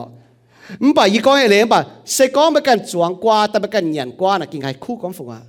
[0.84, 1.80] มป่าอีก้อยเลยมป่า
[2.14, 5.40] เสก้องไปกันจวงกว่าแต่ไปกันเหียนกว่าน่ะกินไข่คู่ก้องฝงอ่ะ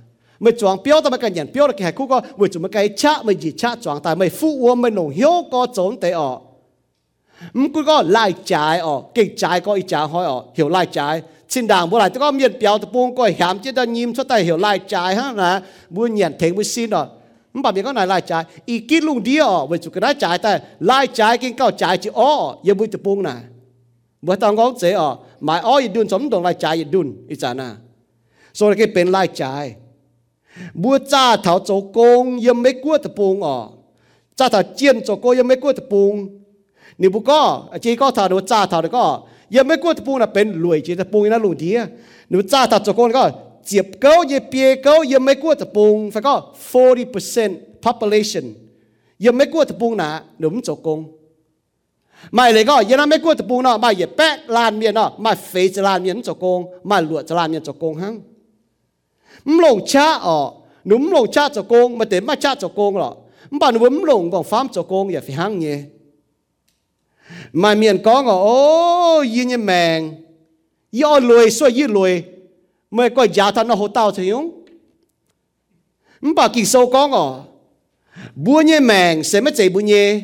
[0.41, 6.46] ไม่จวงเปี้ยวแต่ไปกันเหียนเปี้ยวแต่กินไข่คู่ก็เวจุมาไก่ชะไม่จีชะจวงแต่ไม่ฟูอ้วนไม่หนุ่งเหี้ยวก็โจนเตะอ๋อมกู
[7.54, 11.22] 唔過個賴債哦，幾債個一債開哦，曉賴債。
[11.48, 14.24] xin đảng bố lại tôi có miệt béo tôi buông coi hàm chứ tôi nhìn cho
[14.24, 15.60] tay hiểu lại trái ha nè,
[15.90, 17.06] muốn nhận thế muốn xin rồi
[17.54, 20.00] mình bảo mình có này lại trái ý kiến luôn đi ở với chủ cái
[20.00, 23.30] đó trái ta lại trái kinh cao trái chữ ó giờ muốn tôi buông nè
[24.22, 27.16] bữa tao ngó dễ ở mà ó gì đun sống đồng lại trái gì đun
[27.28, 27.68] ý chả nè
[28.52, 29.74] rồi cái bên lại trái
[30.74, 33.68] bữa cha thảo chỗ công giờ mấy cua tôi buông ở
[34.36, 36.28] cha thảo chiên chỗ cô giờ mấy cua tôi buông
[37.00, 37.40] นิบุก็
[37.84, 39.04] จีก็ถาดูจ้าถาดูก็
[39.54, 41.70] ยังไม่กู้ปูนะเป็นรวยจีจะปูนะลุงดี
[42.30, 43.22] นิบุจ้าถาจกนก็
[43.66, 46.34] เจียบเก้าเยเปียเก้ายังไม่กู้จะปูงแล้วก็
[47.08, 48.44] 40% population
[49.24, 51.00] ยังไม่กู้จะปูนะหนุ่มจกง
[52.34, 58.14] ไม่เลยก็ยังไม่กู้จะปูนะไม่เยแปะลานเมียนเนาะไม่เฟยจะลานเมียนจกงไม่หลวดจะลานเมียนจกงฮัง
[59.54, 60.38] มลงช้าอ๋อ
[60.86, 63.10] หนุ่มลงช้าจกงมาเต็มมาช้าจกงหรอ
[63.50, 65.76] มันบ่หนุ่มลงของฟาร์มจกงอย่าไปหังเงี้
[67.52, 70.14] mà miền có ngỏ ô y như mèn.
[70.90, 72.22] Y o lùi xua y lùi
[72.90, 74.50] mới coi giá thằng nó hồ tao thì không?
[76.20, 77.44] Bà kỳ sâu có ngỏ
[78.34, 80.22] bua như mèn sẽ mất chạy bua nhê.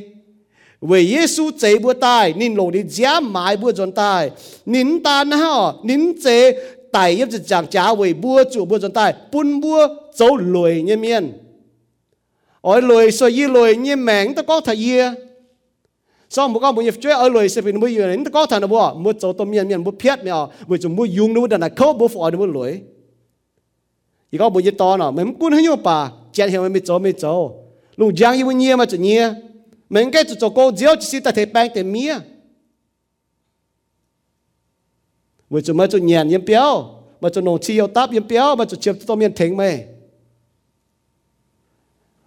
[0.81, 4.31] Vì Giêsu chạy bữa tai nín lộ đi giá mãi bữa dọn tai.
[4.67, 6.53] Nín ta na họ nín chế
[6.93, 9.15] tài yếp chẳng trả vì bữa chủ bữa dọn tai.
[9.33, 11.33] Bún bữa dấu lùi như miền,
[12.61, 15.11] ôi lùi soi y lùi như mèn ta có thầy yê
[16.35, 18.61] cho một con một nhịp chơi ở lối sẽ bị mua yên nên có thằng
[18.61, 21.41] nó bùa mua chỗ tôm miên miên mua piết mèo mua chúng mua dùng nó
[21.41, 22.83] mua đàn là khâu bố phổi nó mua lối
[24.33, 26.99] thì có một nhịp to nó mình cũng hơi nhiều bà chết hiểu mình chỗ
[26.99, 27.53] mình chỗ
[27.97, 29.35] lúc giang yêu nhiên mà chỗ nhiên
[29.95, 32.19] mình cái chỗ cô diêu chỉ ta thấy bang tiền mía.
[35.51, 36.85] Mua chúng mà chỗ nhàn yếm béo,
[37.21, 39.87] mà chỗ nồng chi yêu táp yếm béo, mà chỗ chiếm tôm miên thính mày.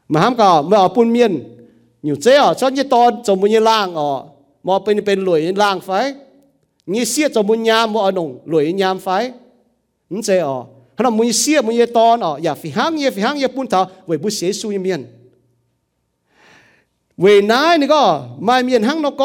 [0.08, 1.57] Mà ham cả mà ở bún miên
[2.03, 4.25] nhiều chế ở cho như to cho muốn như lang ở
[4.65, 6.15] mà bên bên lùi lang phải
[6.87, 9.33] như xiết cho muốn nhám mà ở nông lùi nhám phải
[10.11, 10.65] như chế ở
[10.97, 15.01] ขณะมุยเสียมุยตอนอ๋ออย่าฟิหังเยฟิหังเยปุ่นเถาเวบุเสียสุยเมียน
[17.21, 18.03] เวนายนี่ก็
[18.47, 19.23] มาเมียนหังนก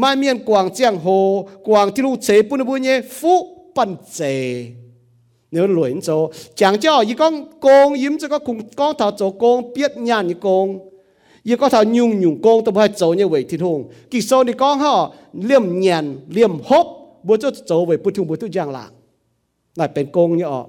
[0.00, 1.06] มาเมียนกวางเจียงโห
[1.66, 3.34] กวางที่ลูกเสปุ่นบุญเยฟุ
[3.76, 4.20] ปันเจ
[5.50, 9.30] nếu luyện cho chẳng cho y con con yếm cho có cùng con thảo cho
[9.30, 10.78] con biết nhàn như con
[11.42, 14.44] y có thảo nhung nhung con tôi phải cho như vậy thì hùng kỳ sau
[14.44, 16.86] thì con họ liềm nhàn liềm hốp
[17.22, 18.90] bố cho cho về bố thùng bố tu giang lạc
[19.76, 20.66] nàyเป็นcon như ọ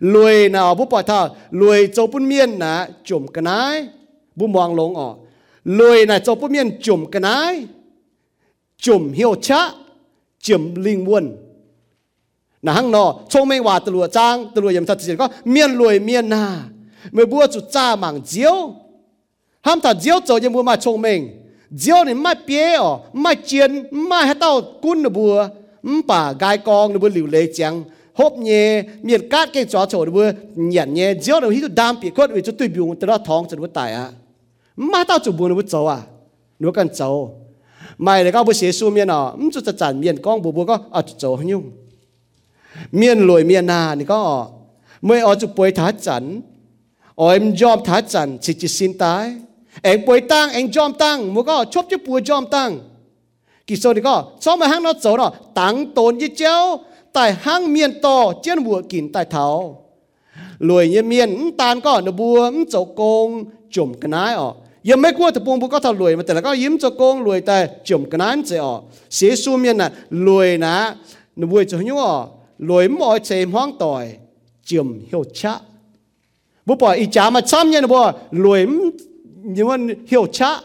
[0.00, 3.88] lùi nào bù bỏ thọ lùi châu bún miên nà chùm cái nái.
[4.36, 5.16] Bù mong lông ọ
[5.64, 7.66] lùi nà châu bún miên chùm cái nái.
[8.78, 9.70] Chùm hiệu chá,
[10.40, 11.36] chùm linh muôn.
[12.62, 15.28] Là hăng nọ trông mê hòa từ lùa trang, từ lùa yếm thật chín có
[15.44, 16.62] miên lùi miên à
[17.12, 18.74] mới bùa chủ cha mảng diếu.
[19.62, 21.42] Ham thật diếu cho yếm bùa mà trông mình
[21.76, 25.48] giờ này mai bia ở, mai chiến mai hết tao cún được bùa.
[26.06, 30.04] Bà gai con nó bùa liều lệ chẳng hộp nhẹ miệt cát cái chó chỗ
[30.04, 30.32] nó bùa.
[30.54, 33.18] Nhện nhẹ giờ này hít được đam bị quất vì cho tôi biểu tôi đó
[33.18, 34.10] thong cho nó tài à.
[34.76, 35.98] Mai tao chụp buồn nó bùa cháu à?
[36.58, 37.40] Nó cần cháu
[37.98, 39.14] mai này các bùa xế xu miên à?
[39.14, 41.70] ở chúng ta chản miên con bùa bùa có à, ở cháu nhung.
[42.92, 44.48] Miên lùi miên à, nà thì có.
[45.02, 46.40] Mới ở chụp bồi thá chắn.
[47.14, 49.34] Ở em dòm thá chắn, chỉ chỉ xin tái
[49.81, 52.79] em bồi tăng em jom tăng mua có chốt chụp bồi jom tăng
[53.67, 56.79] kỳ số ni có cho mà hang nó dấu đó tăng tồn như chéo
[57.13, 59.85] tại hang miên to trên bùa kín tại thảo
[60.59, 64.53] lùi như miên tan có nó bùa dấu công chùm cái nái ở
[64.89, 67.57] ยังไม่กลัวแต่ปงบุก็ทำรวยมาแต่ละก็ยิ้มจะโกงรวยแต่
[67.87, 68.73] จุ่มกันนั้นจะอ๋อ
[69.15, 69.89] เสียสูเมียนน่ะ
[70.27, 70.75] รวยนะ
[71.39, 72.13] นบวยจะยุ่งอ๋อ
[72.69, 74.05] รวยมอยเจมห้องต่อย
[74.69, 75.53] จุ่มเหี่ยวชะ
[76.67, 77.99] บุปผาอีจามาซ้ำเนี่ยนะบ่
[78.45, 79.14] รวยยังว่าเหี่ย
[79.48, 79.76] nhưng mà
[80.06, 80.60] hiểu cha,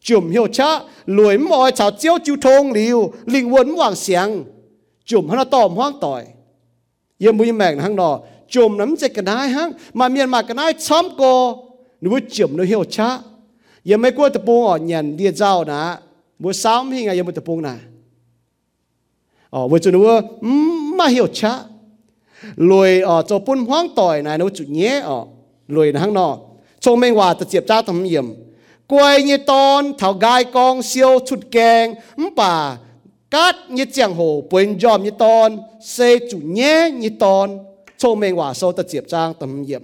[0.00, 4.44] chùm hiểu cha, lùi mỏi chào chiếu chiếu thông liu linh quân hoàng sáng
[5.04, 6.24] chùm hắn tòm hoang tỏi
[7.18, 10.54] yên bùi mẹng hăng nọ chùm nắm chạy cái nái hăng mà miền mà cái
[10.54, 11.64] nái xóm cô.
[12.00, 13.18] Nếu chùm nó hiểu cha
[13.82, 15.98] yên mấy cô tập bông ở nhận địa giao nà
[16.38, 17.78] bữa sáng hình ngày yên bùi tập bông nà.
[19.50, 20.20] Ở bữa chúng nó
[20.96, 21.58] mà hiểu cha,
[22.56, 25.24] lùi ở chỗ bún hoang tỏi này nó chủ nhé ở ờ.
[25.68, 26.38] lùi hăng nọ
[26.82, 28.24] cho mình hòa ta chịp cha thầm yểm
[28.86, 31.94] quay như tôn thảo gai con siêu chút kèng
[32.36, 32.78] bà
[33.30, 37.58] cát như chàng hồ bên dòm như tôn xây chủ nhé như tôn
[37.98, 39.82] cho mình hòa sâu ta chịp cha thầm yểm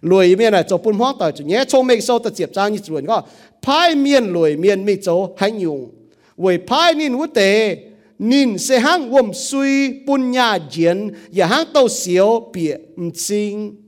[0.00, 2.68] lùi miền này cho bún hóa tờ chủ nhé cho mình sâu ta chịp cha
[2.68, 3.22] như chuẩn có
[3.62, 5.90] phái miền lùi miền mi châu hay nhung
[6.36, 7.76] với phái nín hút tế
[8.18, 13.83] nín sẽ hang uom suy bún nhà diễn và hang tàu xíu bịa mchinh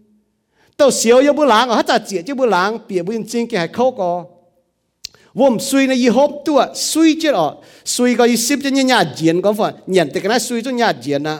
[0.76, 3.46] tàu xíu yêu bữa láng ở hát chả chia chứ bữa láng bịa bữa chân
[3.46, 4.24] kia hài khâu có
[5.34, 7.54] vôm suy này y hộp tua suy chết ở
[7.84, 10.70] suy có y ship cho nhà diện có phải nhận thì cái này suy cho
[10.70, 11.38] nhà diện à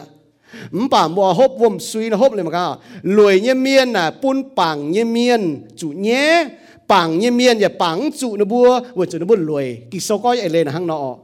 [0.71, 4.11] mắm bà mua hộp vôm suy nó hộp lên mà cả lùi như miên à
[4.21, 6.47] bún bằng như miên chủ nhé
[6.87, 10.17] bằng như miên và bằng chủ nó bua vừa chủ nó bua lùi kỳ sau
[10.17, 11.15] coi ai lên hàng nọ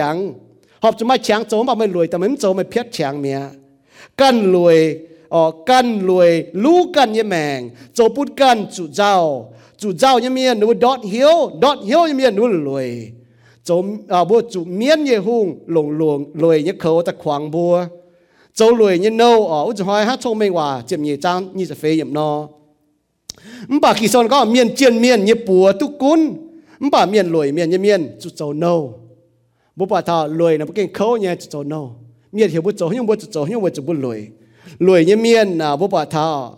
[0.00, 0.24] ห้อง
[0.81, 3.39] họp chúng mày chàng chỗ mà mày lùi tao mày chỗ mày biết chàng mía.
[4.15, 4.97] Cần lùi
[5.29, 10.29] ờ cần lùi lú cần như mèng, chỗ bút cần chủ giàu chủ giàu như
[10.29, 13.11] miền nụ đọt hiếu đọt hiếu như miền nụ lùi.
[13.63, 17.51] Chỗ à ờ, bố chủ miền như hung lùng lùng lùi như khẩu ta khoảng
[17.51, 17.85] bùa
[18.53, 21.65] chỗ lùi như nâu ờ út hỏi hát thông mày hòa chiếm nhị trang như
[21.65, 22.47] sẽ phê yểm no.
[23.81, 26.33] Bà kỳ son có miền chiên miền như bùa tu cún.
[26.91, 29.00] Bà miền lùi miền như miền chủ châu nâu
[29.75, 31.89] bố bà thọ lười là bố kinh khâu nhé chỉ cho nó
[32.31, 34.27] miệt hiểu bố chỗ nhưng bố chỗ nhưng bố chỗ bố lười
[34.79, 36.53] lười như miên là bố bà thọ.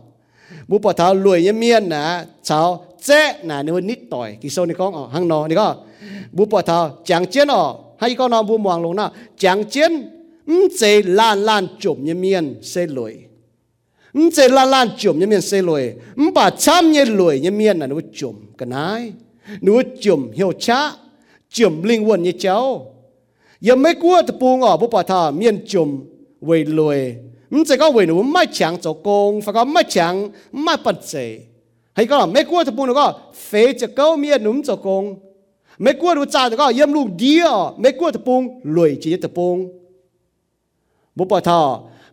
[0.68, 4.38] Bố bà thọ lười như miên là cháu chế là nếu nít tỏi.
[4.41, 5.76] Kỳ sâu này có hăng nó này có.
[6.32, 9.91] Bố bà thọ chẳng chiến ở hay có nó bố mhoàng lùng nó chẳng chiến
[10.47, 13.18] ừ chế lan lan chụp như miên, xê lười
[14.14, 17.51] ừ chế lan lan chụp như miên, xê lười ừ bà chăm như lười như
[17.51, 19.14] miên là nó chụp cái này
[19.61, 20.91] nó chụp hiểu chá,
[21.49, 22.93] chụp linh hồn như cháu.
[23.68, 25.89] ยังไม่กลัวตะปูงออกบุปผาเมียนจุม
[26.45, 26.99] เวลวย
[27.51, 30.14] มันจะก็เวนูไม่แข็งจะโกงฝก็ไม่แข็ง
[30.64, 31.14] ไม่ปัจเจ
[31.95, 33.07] ให้ก็ไม่กลัวตะปูนก็
[33.45, 35.03] เฟจะเก้าเมียนหนุ่มจะโกง
[35.82, 38.41] ไม่กลัวรู้จ่าก็เยี่ยมลูกเดียวไม่กลัวตะปูง
[38.76, 39.57] รวยจีตะปูง
[41.18, 41.59] บุปผา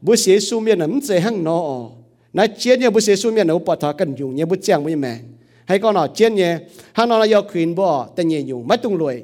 [0.05, 1.59] บุเสียสูเมียนหนุ่มจะหั่งนอ
[2.37, 5.13] นะเจียนเนี่ยบุเสียสูเมียนหนุ่มปะทากันยุงเนี่ยบุเจียงไม่แม่
[5.69, 6.51] ให้ก็หนอเจียนเนี่ย
[6.97, 9.17] หั่งนอนะยอคืนบ่แต่เนี่ยยุงไม่ต้องรวย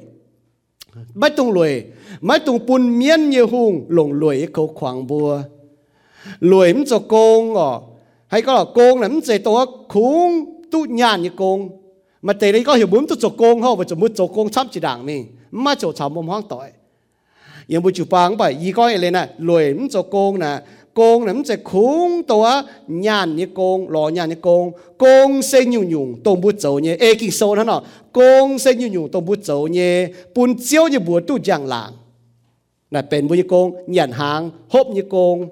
[1.14, 1.82] mấy tung lùi
[2.20, 5.42] mấy tung bùn miên như hùng lồng lùi câu khoáng bùa
[6.40, 7.80] lùi mình cho công ờ
[8.26, 11.68] hay con là công là mình dễ tổ khung tu nhàn như công
[12.22, 14.48] mà tệ đây có hiểu bốn tu cho công không và cho muốn cho công
[14.48, 16.68] chăm chỉ đảng mình mà cho chào mồm hoang tội
[17.72, 20.52] ยังบุจุปังไปอีก็เลยนะรวยมันจะโกงนะ
[20.97, 25.65] con công nắm chế khung tòa nhàn như con lo nhàn như con con sẽ
[25.65, 26.95] nhu nhu tông bút dầu nhé.
[26.99, 30.07] Ê, kinh sâu nó con sẽ nhu nhu tông bút dầu nhé.
[30.35, 31.91] Bún chiếu như bùa tu giang lạng
[32.91, 35.49] là bền bùi như con nhàn hàng hộp như con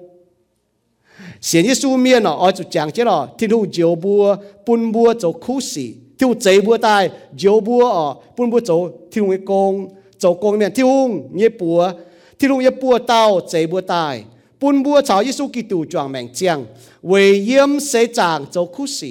[1.40, 4.36] xiên như su miên nó ở chỗ giang chế nó thiên thu diều bùa
[4.66, 8.90] bún bùa dầu khu sĩ thiêu chế bùa tai, diều bùa ở, bún bùa dầu
[9.12, 9.88] thiên thu công
[10.18, 11.92] dầu công miền thiên thu như bùa
[12.38, 14.24] thiên thu như bùa tao, chế bùa tai.
[14.58, 16.64] 半步朝耶稣基督壮命将，
[17.02, 19.06] 为淹死长做哭死。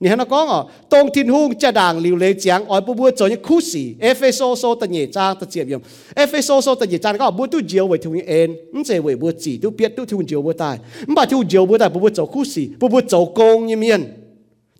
[0.00, 3.76] 你看他讲哦，当天空这人流泪讲，爱不不做一哭死。
[3.98, 4.54] F.S.O.
[4.54, 5.80] 所的业障的接用
[6.14, 6.60] ，F.S.O.
[6.60, 14.30] 所的业障，讲不都只为听恩，唔只为不知，都别都听只不带，唔把听只不带，不不做哭死，不不做工一面，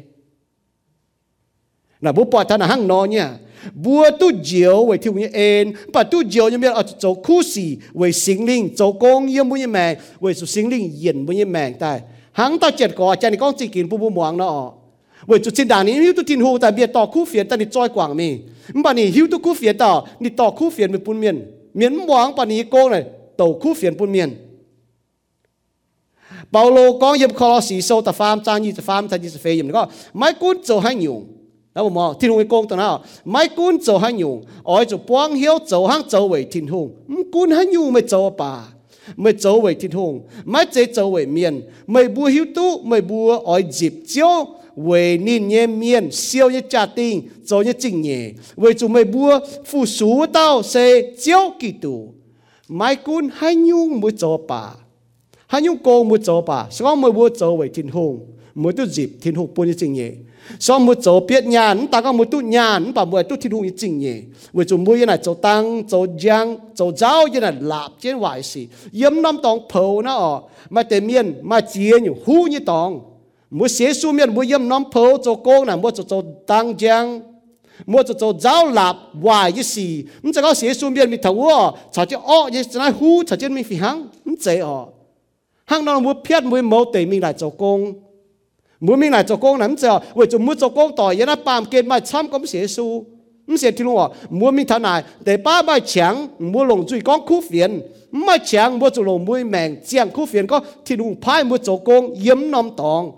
[2.02, 3.30] là bố bọt thằng hăng nó nhá
[3.74, 7.44] bùa tu diệu về thiêu như en bà tu diệu như miên ở chỗ khu
[7.44, 9.28] sĩ về sinh linh chỗ công
[21.75, 23.05] miền bóng bà ní cô này
[23.37, 24.37] tàu khu phiền bùn miền.
[26.51, 29.31] Bảo lô con yếm khó xì sâu ta pham trang như ta pham ta như
[29.31, 31.27] ta phê yếm đó mai cún cho hai nhung.
[31.75, 33.05] Đó mà thiên hùng công tao nào?
[33.25, 34.45] Mai cún cho hai nhung.
[34.63, 36.95] Ỏi cho quang hiếu cho hàng cho về thiên hùng.
[37.33, 38.69] Cún hai nhung mới cho bà.
[39.17, 40.21] Mới cho về thiên hùng.
[40.45, 41.61] Mai chế cho về miền.
[41.87, 44.47] Mới bùa hiếu tú, mới bùa ỏi dịp chiếu
[44.77, 45.67] về nín nhẹ
[46.13, 47.23] siêu gia đình
[47.79, 48.03] chính
[49.65, 49.85] phụ
[52.69, 52.97] mai
[53.57, 54.39] nhung cho
[55.61, 56.41] nhung cho
[56.97, 58.27] mới cho thiên hùng?
[58.77, 58.85] Tu
[59.21, 59.95] thiên hùng chính
[61.03, 63.99] cho biết nhàn ta có mới tu nhàn bà mới tu thi hùng như chính
[63.99, 64.15] nhẹ
[64.53, 68.17] về chỗ mới như này cho tăng, cho giang, cho giáo như này lạp trên
[68.17, 70.41] hoài sĩ yếm năm tòng phâu nó ở.
[70.71, 71.01] Mà tề
[71.61, 73.10] chia hu như tòng
[73.51, 76.75] mua xế su miền mua yếm nón phố cho cô nè mua cho cho tăng
[76.81, 77.21] giang
[77.87, 80.05] mua cho cho giáo lập hoài với xì.
[80.23, 82.91] Mình sẽ có xế su miền mình thấu ờ chả chứ ọ như thế này
[83.01, 84.85] hú chả chứ mình phi hăng mình dễ ờ
[85.65, 87.93] hăng nó mua phết mua mẫu tệ mình lại cho công
[88.81, 91.29] mua mình lại cho công nè mình sẽ vậy cho mua cho công tỏi yên
[91.45, 93.05] bám kết mà chăm công xế su.
[93.47, 94.03] Mình sẽ thì luôn à.
[94.03, 97.81] ờ mua mình thằng này để ba ba chẳng mua lồng chui con khu phiền.
[98.11, 101.57] Mà chẳng mua cho lồng mua mèn chẳng khu phiền có thì luôn phải mua
[101.57, 103.13] cho công yếm nón tòng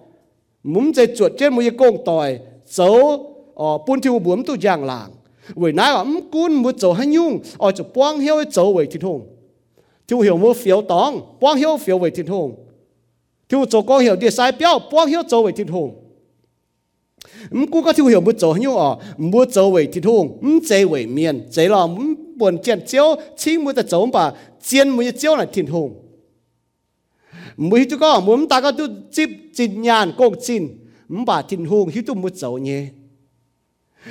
[0.63, 5.11] muốn chơi chuột trên một công tòi, dấu ờ buôn thiêu bốn tu giang làng,
[5.55, 9.03] với nãy ở cún một chỗ hay nhung, ở chỗ quang hiếu chỗ về thịt
[9.03, 9.27] hùng,
[10.09, 12.55] thiêu hiểu một phiếu tòng, quang hiếu phiếu về thiên hùng,
[13.99, 15.53] hiểu địa sai biểu quang hiếu dấu ờ,
[25.37, 26.02] là thịt hùng
[27.57, 30.69] mỗi hi tu ko mu ta ka tu chip chín nhàn kong chín
[31.09, 32.87] mu bà tin hung hi tu mu chau nhé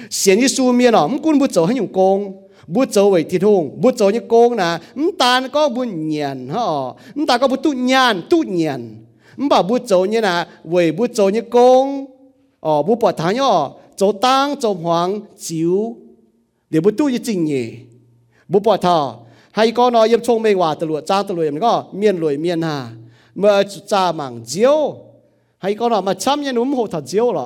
[0.10, 3.24] xiên như su miên nó mu kun mu chau hay nhung công bu chau với
[3.24, 4.80] tin hung bu chau như công nà.
[4.96, 6.66] Mu ta có bu nhàn ha
[7.16, 9.06] mu ta có bu tu nhàn tu nhàn
[9.38, 12.06] mu bà bu chau như nà, với bu chau như công,
[12.60, 15.96] ờ bu bỏ thang yo chau tang chau hoàng chiếu.
[16.70, 17.66] Để bu tu như chín nhé
[18.48, 19.12] bu bỏ thang
[19.52, 21.84] hay có nói yếm chung mê hòa tự lụa trang tự lụa yếm có?
[21.94, 22.90] Miên lụi miên hà
[23.36, 24.96] mà cha mạng diêu.
[25.58, 27.46] Hay có là mà chăm nhân núm hộ thật diêu là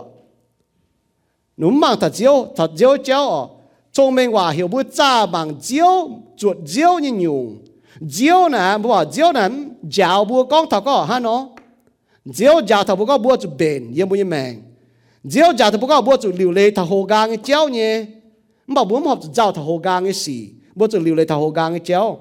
[1.58, 3.48] núm mạng thật diêu thật diêu chéo ở.
[3.92, 7.58] Trong mình hòa hiểu bữa cha mạng diêu, chuột diêu như nhung
[8.02, 9.50] diêu nè bữa diêu nè
[9.92, 11.48] giáo bữa con thật có ha nó
[12.26, 14.62] diêu giáo thật bữa bữa chuột bền yên bữa như mèn.
[15.24, 18.06] Diêu giáo thật bữa bữa chuột liều lê thật hồ gang cái chéo nhé
[18.68, 21.50] mà bữa học giáo thật hồ gang cái gì bữa chuột liều lê thật hồ
[21.50, 22.20] gang cái chéo.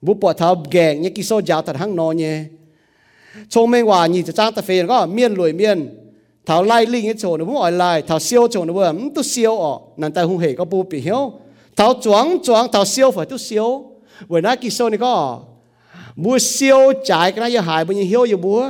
[0.10, 2.44] bố bỏ tháo gẹn như cái số giáo thật hăng nó nhé
[3.48, 5.88] trong mình hòa nhìn cho trang ta phê có miên lùi miên
[6.46, 9.10] tháo lai linh cái chỗ nó bố hỏi lai tháo siêu chỗ nó bố ấm
[9.14, 11.32] tu siêu ọ nàn tay hung hề có bố bị hiếu
[11.76, 13.84] tháo choáng choáng tháo siêu phải tu siêu
[14.28, 15.40] bởi nãy cái số này có
[16.16, 18.64] bố siêu trái cái này hại bố như hiếu như bố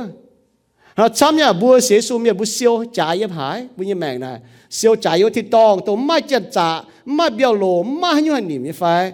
[0.95, 4.19] họ chăm nhà bố sẽ xuống miệng bố siêu trái như hại bố như mèn
[4.19, 8.33] này siêu trái yêu thì tòng tổ mai chân trả mai biểu lộ mai như
[8.33, 9.13] hành niệm như phải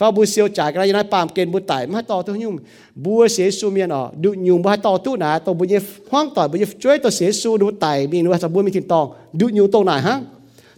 [0.00, 2.56] phải bu siêu trái cái này pam kên bu tải mà to tôi nhung
[2.94, 5.78] bu sẽ su miên ở du nhung bu to tu nà to bu như
[6.10, 8.70] hoang tỏi bu như chơi to sẽ su du tải mi nu sa bu mi
[8.70, 10.20] thiên tòng du nhung to này ha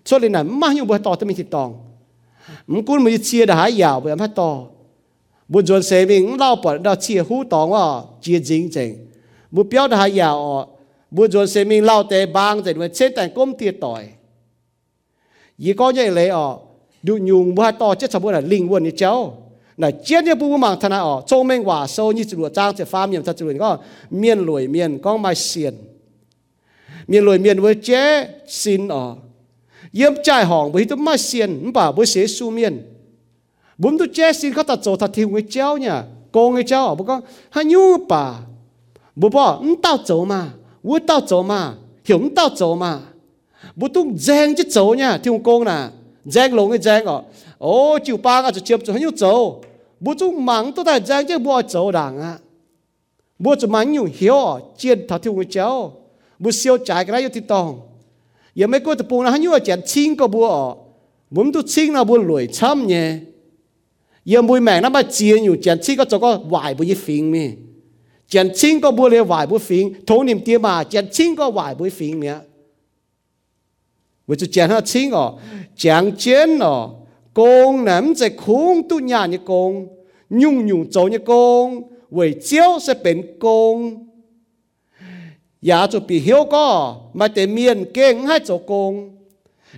[0.05, 1.75] cho nên là mà nhung bu to tôi mi thiên tòng
[2.67, 4.63] mình cún mới chia đã hái yào bu mà to
[5.49, 7.89] bu dồn sẽ mình lao bỏ đào chia hú tòng à
[8.23, 9.07] chia dính chính
[9.51, 10.67] bu biểu đã hải yào
[11.11, 14.09] bu dồn sẽ mình lao tệ bang rồi mà chết tại công ty tỏi
[15.59, 16.57] ý có như vậy ở
[17.07, 19.13] ดูยุงบ่ต่อเจ็ดสมบูรณ์ลิงวนนี่เจ้า
[19.81, 23.71] น่ะเจียนเนี่ยปูมังธนาอ๋อโจงแมงว่าโซนี่จรวดจ้างจะฟ้าเมียมจะจรวดก็
[24.19, 25.75] เมียนรวยเมียนก้องมาเสียน
[27.09, 28.03] เมียนรวยเมียนเวเจ๊
[28.61, 29.05] สินอ๋อ
[29.97, 32.75] เยี่ยมใจห้องบ่ฮิตมาเสียนบ่บ่เสียสูเมียน
[33.81, 35.97] บุมตุเจ๊สินเขาตัดโจทัดทิ้งไว้เจ้าเนี่ย
[36.33, 37.17] โกงไว้เจ้าบ่ก็
[37.55, 38.25] หายูป่า
[39.21, 40.41] บ่บ่อึ้งเต้าโจมา
[40.89, 41.61] วู้เต้าโจมา
[42.05, 42.93] เหี่ยวอึ้งเต้าโจมา
[43.79, 45.79] บ่ต้องแจงจะโจเนี่ยที่โกงน่ะ
[46.25, 47.15] giang lồng cái giang à,
[47.59, 49.65] ô chịu ba cái chụp cho hắn yêu châu,
[50.01, 52.39] bố chú mắng tôi thấy giang chứ bố châu đảng à,
[53.39, 55.93] bố chú mắng nhiều hiếu à, chiên thảo thiêu người cháu,
[56.39, 57.81] bố siêu trái cái này thì thịt tòng,
[58.55, 60.67] giờ mấy cô tập bùng là hắn yêu chén chín cái bố à,
[61.31, 63.15] bố tôi chín là bố lười chăm nhé,
[64.25, 66.95] giờ mùi mẹ nó bắt chiên nhiều chén chín cái chỗ có vài bố gì
[66.95, 67.49] phiền mi,
[68.29, 71.51] chén chín cái bố liền vài bố phiền, thấu niệm tiêm mà chén chín cái
[71.51, 72.35] vài bố phiền nhé.
[74.27, 75.39] 我就讲他亲哦，
[75.77, 76.91] 讲尖哦，
[77.33, 79.89] 工人在空度 nhà như công,
[80.29, 84.07] nhung nhung trâu như công, với chiếu sẽ bên công.
[85.63, 89.11] Giá cho bị hiếu có, mà để miền kênh hai chỗ công.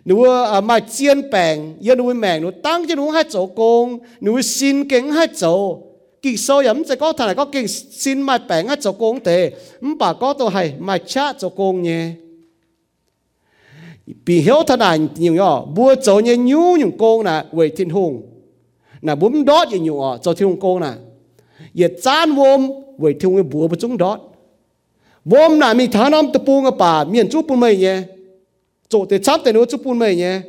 [0.05, 3.99] Nếu à, mà chiên bèn, giờ nếu mèn nếu tăng cho nếu hai chỗ công,
[4.21, 5.79] nếu xin kênh hai chỗ,
[6.23, 9.25] kỳ sau yếm sẽ có thằng này có kênh xin mà bèn hai chỗ công
[9.25, 12.11] thế, mà có tôi hay mà cha chỗ công nhé
[14.07, 17.91] bị hiểu thằng này nhiều nhỏ bua cho nhé nhú những cô nè về thiên
[17.91, 18.23] hùng.
[19.03, 20.91] Nè bấm đót như nhiều cho thiên hùng cô nè
[21.75, 24.21] ye chan vôm về thiên hùng bua bút chúng đót.
[25.25, 28.03] Vôm nè mình thằng năm tập bung bà, miền chú bún mày nhé.
[28.89, 30.41] Chỗ để chắp để nó chú bún mày nhé.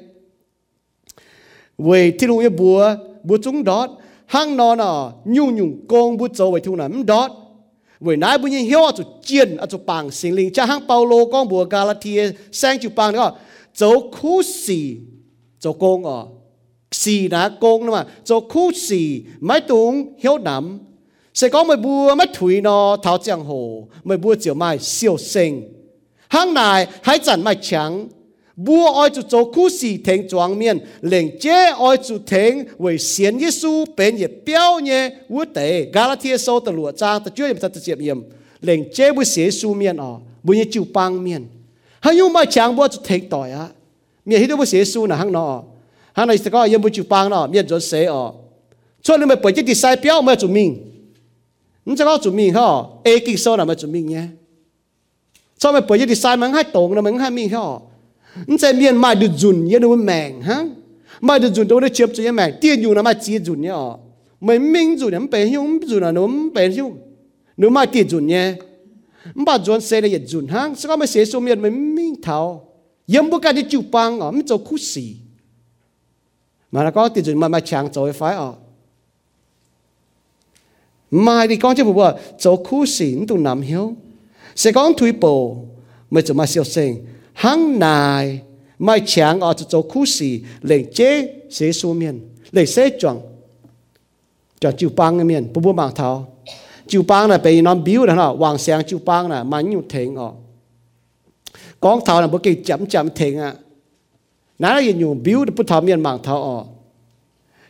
[1.78, 3.90] Về thiên hùng bua bút chúng đót.
[4.26, 7.32] Hang nó nọ nhu nhung công bút dấu về thu nằm đót.
[8.00, 10.54] Với nãy bây giờ hiểu chỗ chiến ở chỗ bằng sinh linh.
[10.54, 13.36] Cha hang Paulo con bùa Galatia sang chịu bằng đó
[13.76, 14.12] dấu
[15.80, 16.26] công ở
[16.92, 17.28] xì
[20.18, 20.80] hiếu nắm
[21.34, 23.88] sẽ có mấy bùa mấy thủy nó tháo giang hồ.
[24.04, 25.74] Mấy bùa chiều mai siêu sinh.
[26.28, 28.08] Hàng này hãy chẳng mai trắng.
[28.56, 30.80] Bùa oi chú cho khu sĩ thành choáng miên.
[31.02, 36.38] Lệnh chế oi chú thành vì xiên Giêsu bên ye biểu nhé vũ tế Galatia
[36.38, 38.22] sâu tờ lụa trang tờ chưa yếm tờ chiệp yếm
[38.62, 41.46] lệnh chế bùa xế xu miên ọ bùa ye chú băng miên
[42.06, 43.68] hang yu mai chang bo chu thek tội á,
[44.26, 45.64] mi hi đâu bo se su na hang no
[46.14, 48.34] hang này có yếm bu chu pang no mi jo se o
[49.06, 50.92] cho nên mày bởi cái sai béo mà chúng mình.
[51.86, 52.62] Nhưng cho chúng mình ha
[53.04, 54.22] a kí số là mà chúng mình nhé.
[55.58, 57.60] Cho mày bởi cái sai mà hai tổng là mình hai mình ha
[58.48, 60.66] nhưng sẽ miền mai được dùn như đâu mèn ha
[61.22, 63.62] mai được dùn đâu để chụp cho như mèn tiền dù là mai chỉ dùn
[63.62, 63.74] nhé
[64.42, 66.94] mày mình dùn là mày hiu dùn là nó mày hiu.
[67.58, 68.54] Nó mai tiền dùn nhé
[69.34, 72.16] bà dọn xe là yết hang sao mà xe số miệt mới mình
[73.06, 75.16] yếm bố cái đi chịu băng à mình cho khu xì
[76.72, 78.52] mà là có tiền dùn mà mà chẳng cho phải à
[81.12, 83.94] mà thì con chứ bố cho khu xì tụ nằm hiếu
[84.56, 85.58] sẽ con thui bồ
[86.12, 88.42] mới cho mà siêu sinh hang nài
[88.80, 93.22] mai chẳng ở cho khu xì lên chế xe số miền lên xe chọn
[94.60, 96.35] chọn chịu băng miền bố bố mạng thảo
[96.88, 98.36] chiu bang là bị nó biếu đó.
[98.38, 100.34] Hoàng sáng chiu bang là mà nhu thịnh ọ
[101.80, 103.54] con thảo là bố kỳ chậm chậm thịnh à.
[104.60, 106.66] Nãy là nhu biếu bố thảo miền mạng thảo ọ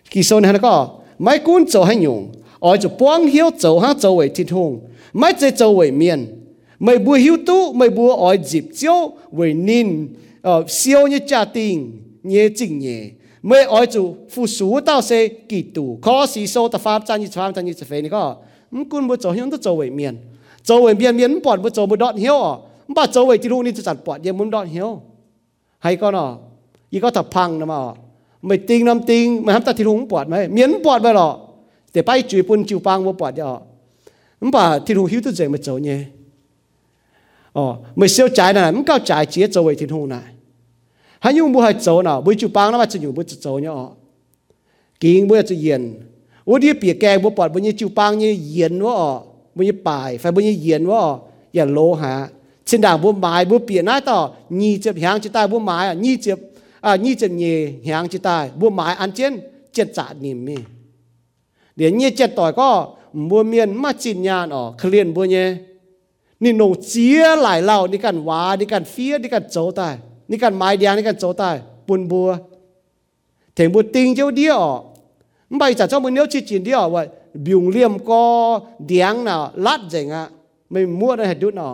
[0.10, 0.90] kỳ sôn này là có,
[1.20, 2.32] mấy cuốn châu hay nhung?
[2.60, 4.80] Ở chỗ buông hiếu châu hát châu về thịt hùng.
[5.14, 6.46] Mấy chế châu về miền?
[6.80, 10.08] Mấy bùa hiếu tú, mấy bùa ở dịp châu về nín
[10.42, 13.10] ờ siêu như cha tình nhé chính nhé
[13.42, 17.22] mấy ở chỗ phụ sú tao sẽ kỳ tù khó xí sâu ta pháp chân
[17.22, 18.36] như pháp chân như thế này có.
[18.73, 20.17] 数到些几度，可是数得发展一发展一直飞你个，唔管不做样都周围面，
[20.63, 22.39] 周围面面ปอด不做不ดอดเหี้ยว
[22.87, 24.91] 唔把周围铁空นี่จะจัดปอดยังมุนดอดเหี้ยว
[25.83, 26.31] ให้ก็เนาะ
[26.93, 27.81] อีก็ถ้าพังนะมา
[28.47, 31.31] ไม่ติงน้ำติงไม่ทำตัดที่ทุ่งปอดไหมเมียนปอดไปหรอ
[31.93, 33.61] để bay chui bún chiu bang vô bỏ đi ọ
[34.41, 35.99] không bà thiên hùng hiếu tự dậy mà走nhé
[37.53, 40.23] ờ mới siêu trái này không cao trái chỉ走về thiên hùng này
[41.21, 43.89] hay nhung mua hay走nào bữa chiu bang nó mà chỉ nhung bữa走nhá ọ
[45.01, 45.95] kinh bữa chỉ yên 我
[46.46, 49.12] โอ้ดีเปียแกงบ่ปอดบ่ยีจิวปางยีเยียนว่าอ๋อ
[49.56, 51.14] บ่ยีป่ายไฟบ่ยีเยียนว่าอ๋อ
[51.56, 52.14] อย่าโลหะ
[52.66, 54.18] เช่นด่างบ่หมายบ่เปียน้าต่อ
[54.60, 56.40] ยีเจ็บหางจิตายบ่หมายอ่ะยีเจ็บ
[56.86, 57.44] อ่ะยีเจ็บเย
[57.88, 59.34] หางจิตายบ่หมายอันเจน
[59.74, 60.58] เจ็ดจาดนิ่มมี
[61.76, 62.70] เดี๋ยวยีเจ็ดต่อยก็
[63.30, 65.38] บ่เมียนมาจินญาณอ๋อเคลียนบ่เย
[66.44, 69.96] นี่นงเจียหลายเหล่านี่กันวานี่กันเฟียนี่กันโจตาย
[70.30, 71.56] นี่กันไม้เดียนี่กันโจตาย
[71.88, 72.30] ปุ่นบัว
[73.54, 74.74] เถียงบุติงเจ้าเดียวอ๋อ
[75.58, 77.04] ไม่จะเจ้ามือเนี้ยชิจินเดียวว่า
[77.46, 78.22] บิวเลียมก็
[78.88, 79.36] เดียงน่ะ
[79.66, 80.24] ลัดเจงอ่ะ
[80.72, 81.70] ไม่มั่วได้เหตุน่ะ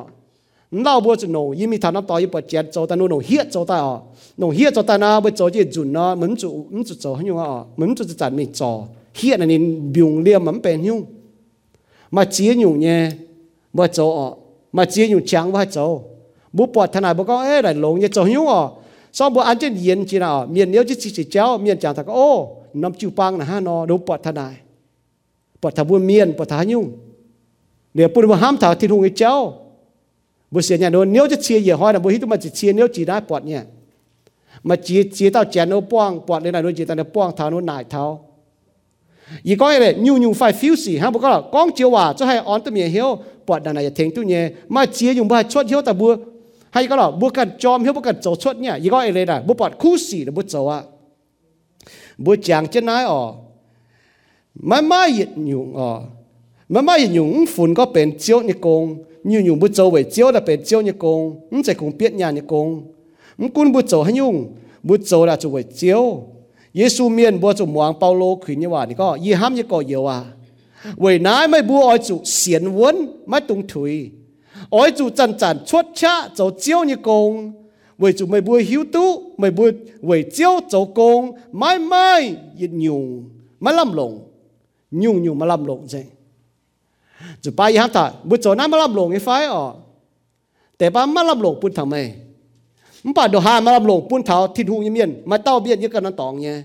[0.83, 3.95] เราบัวจะหนูยิ่งมีฐานะต่อยิ่งเปิดเจ็ดโจตานูหนูเฮียโจตาอ๋อ
[4.37, 8.71] หนูเฮียโจตานะไปโจยี่จุนนะเหมือนจุเหมือนจุโจให้ยุ่งอ๋อเหมือนจุจะจัดไม่จอ
[9.15, 9.59] เฮียนั่นนี่
[9.95, 10.99] บิวเลียมมันเป็นยุ่ง
[12.15, 12.99] มาเจียอยู่เนี่ย
[13.77, 14.27] บ่โจอ๋อ
[14.77, 15.77] มาเจียอยู่จังว่าโจ
[16.57, 18.61] บุปผทนายบอกก็เอ้ยไหลงเนี่ยโจยุ่งอ๋อ
[19.17, 22.29] สองบัวอันเจียนเย็นจีน่ะอ๋อเมียนเนี้ยจีจีเจ้าเมียนจังแต่ก็โอ้
[22.81, 24.55] น้ำจิวปังนะฮะนอดงปอดทนาย
[25.61, 26.85] ปอดทบุญเมียนปอดทายุ่ง
[27.95, 29.33] เดี๋ยวปุ่นว่าห้ามถาทิ้งหงไอ้เจ้า
[30.53, 33.61] บุเสียเนี่ยโดนเนี้ยจะเชียเหยียห้อยนะบุฮิตุมาจิเชียเนี้ยจีได้ปอดเนี่ย
[34.67, 38.03] มาจีจีเต้าแจนโอป้องปอดเลยนะโดนจีตาเนป้องเท้าโน่นนายเท้า
[39.47, 43.09] ยี่ก้อยเลยยูยูไฟฟิวสีฮะบุก็ก้องเจียวว่าจะให้ออนตัวเมียเฮียว
[43.47, 44.43] ปอดดันไหนจะเทงตัวเนี่ย
[44.73, 46.11] มาเชียอยู่บ้านชดเฮียวแต่บัว
[46.73, 50.77] ให้ก็หรอบัวกันจอมเฮียวบัวกันโจชดเนี่ยยี่ก้อยเลยนะบัวปอดคู่สีนะบัวโจวะ
[52.17, 53.33] bố chàng chết nái ở
[54.55, 56.01] mãi mãi dịch nhung ở
[56.69, 60.03] mãi mãi dịch nhung phun có bền chiếu như công như nhung bố châu về
[60.03, 62.83] chiếu là bền chiếu như công cũng sẽ cùng biết nhà như công
[63.37, 64.53] cũng cún bố châu hay nhung
[64.83, 66.23] bố châu là chủ về chiếu.
[66.73, 69.81] Giêsu miền bố chủ muang Paulo khuyên như vậy à, có y ham như có
[69.81, 70.23] nhiều à?
[70.95, 72.95] Vậy nái mấy bố ơi chủ xiên vốn
[73.25, 74.11] mấy tung thủy.
[74.69, 77.51] Ôi chủ chân chân chốt cha cháu chiếu như công
[78.00, 79.72] 为做咪不晓都，咪不
[80.02, 81.94] 为招做工，咪咪
[82.56, 83.24] 一用，
[83.58, 84.22] 咪冧龙，
[84.90, 86.04] 用用咪冧龙啫，
[87.42, 89.76] 就把一喊他，不做那咪冧龙嘅快哦，
[90.76, 91.96] แต่把咪冧龙半头咪。
[93.08, 96.56] มป่าดหามาลำลงปุ่นเท้าทิดหูยเมียนมาเต้าเบียนยึกันนั่นตองเนี่ย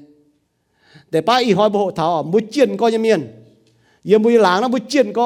[1.09, 3.21] แต่ป้าอีหอยบ่เท้ามุเจียนก็ยเมียน
[4.07, 5.25] เยี่ยมุยหลางนะมุเจียนก็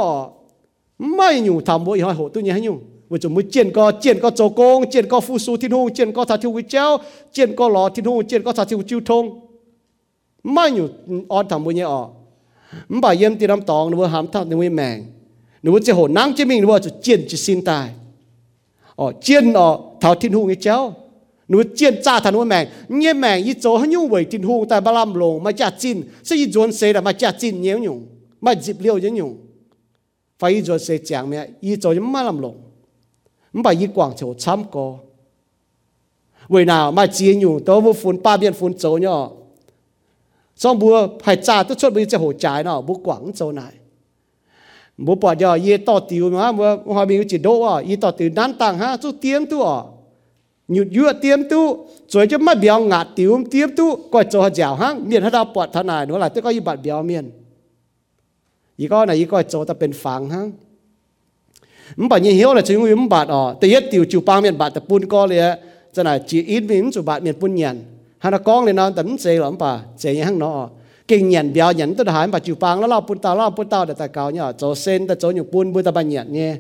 [1.16, 2.78] ไม่อยู่ทำบ่อีหอยโหตัวนี้ให้อยู่
[3.10, 6.86] ว่าจะมุเจียนก็เจียนก็โจโกงเจียนก็ฟูซูทิดหูเจียนก็ทาทิววิเจ้า
[7.34, 9.24] เจียนก็หล่อทิดหูเจียนก็ทาทิวจิวทง
[10.52, 10.86] ไม่อยู่
[11.32, 12.02] ออนทำบ่เนี่ยอ๋อ
[12.94, 14.98] มป่าเยี่ยมตีน้ำตองหรือว่าหามทับหรือว่าแมง
[15.62, 17.88] หรือว่าจะโหนังจะมิงหรือว่าจะเจียนจะสินตาย
[19.00, 19.68] อ๋อเจียนอ๋อ
[20.00, 20.78] เท้าทิดหูวิเจ้า
[21.48, 24.68] nu chiên cha thằng nu mèng nhé mèng y chỗ hắn nhung vậy tin hung
[24.68, 27.62] tại ba lam lồng mà cha chín sẽ y dồn xe là mà cha chín
[27.62, 28.08] nhiều nhung
[28.42, 29.38] mà dịp liêu nhiều nhung
[30.40, 32.56] phải y dồn xe chẳng mẹ y chỗ như mà lam lồng
[33.53, 34.99] mà bà y quảng châu chăm co
[36.49, 39.31] vì nào mà chỉ nhủ tôi vô phun ba biên phun chỗ nhỏ
[40.57, 43.73] xong bữa phải trả tất chốt bây giờ hồ trái nó bố quảng chỗ này
[44.99, 48.11] bố bỏ giờ y to tiêu mà bố hoa mình chỉ đỗ à y to
[48.11, 49.81] tiêu nán tăng ha chú tiếng tu à
[50.69, 54.75] nhiều dựa tiêm tu rồi cho mắt biểu ngạt tiêu tiêm tu coi cho dẻo
[54.75, 57.31] ha miền hắn đào bọt thằng này nữa là tôi có y bạt biểu miền
[58.77, 60.47] ý có này ý coi châu ta bên phẳng ha
[61.97, 64.69] bà nhìn hiểu là chúng mình bà ở từ nhất tiêu chịu bao miền bà
[64.69, 65.59] tập buôn co liền
[65.93, 67.81] cho là chỉ ít miếng chụp bạn miền buôn nhàn
[68.19, 70.69] hắn là con lên nó tấn xe lắm bà xe nhang nó
[71.09, 73.69] kinh nhàn béo nhàn tôi hỏi bà chịu bang nó lao buôn tao lao buôn
[73.69, 76.33] tao để ta cao nhở chỗ sen ta chỗ nhục buôn buôn ta bà nhàn
[76.33, 76.57] nhé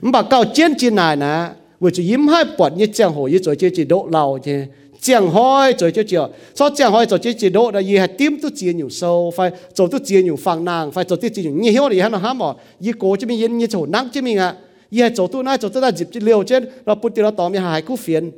[0.00, 1.48] bà cao chiến chiến này nè
[1.80, 4.64] vừa chịu yếm hai bọt như trang hồ như chỗ chơi chỉ độ lao chứ
[5.02, 7.96] chẳng hỏi rồi chứ chưa so chẳng hỏi rồi chứ chỉ độ là gì?
[7.96, 11.18] Hay tiêm tu chia nhiều sâu, phải rồi tu chia nhiều phẳng nàng phải rồi
[11.22, 12.56] tu chia nhiều nhiều hiểu thì hắn nó hám mỏ.
[12.80, 14.54] Gì cố chứ mình yên, như chỗ nắng chứ mình ạ.
[14.90, 17.30] Gì hay chỗ tu nãy chỗ tu ta dịp chỉ liều trên là bút tiêu
[17.30, 18.30] tóm như hải cú phiền.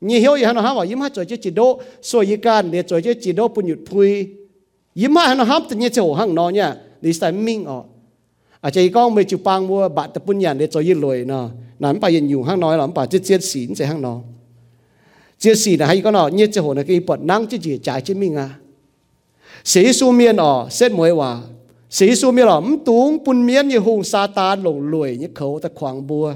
[0.00, 1.80] Nhiều hiểu gì hắn nó hám mỏ, yếm hát rồi chứ chỉ độ.
[2.02, 4.28] Soi gì can để rồi chứ chỉ độ bún nhụt phui.
[4.94, 7.84] Yếm hát hắn nó hám tự nhiên chỗ hăng nó nha, để sai minh ọ.
[8.60, 11.24] À chỉ có mấy chục bang mua, bạn tập bún nhàn để rồi yên lùi
[11.24, 11.48] nó.
[11.78, 14.20] Nắm bà yên nhiều hăng nói lắm bà chết chết xỉn sẽ hăng nó
[15.42, 17.78] chia sẻ là hay có nó như cho hồn là cái bật năng chứ gì,
[17.82, 18.50] trái chứ mình à.
[19.64, 21.40] Sĩ su miên ở xét mới hòa.
[21.90, 25.28] Sĩ su miên ở mắm tung bún miên như hùng sa ta lồng lùi như
[25.34, 26.34] khẩu ta khoảng bùa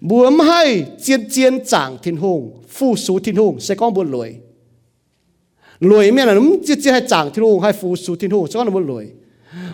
[0.00, 4.34] bùa hay chiên chiên chẳng thiên hùng phu sú thiên hùng sẽ có buồn lùi.
[5.80, 8.46] Lùi miên là đúng chiên chiên hay chẳng thiên hùng hay phu sú thiên hùng
[8.46, 9.06] sẽ có buồn lùi.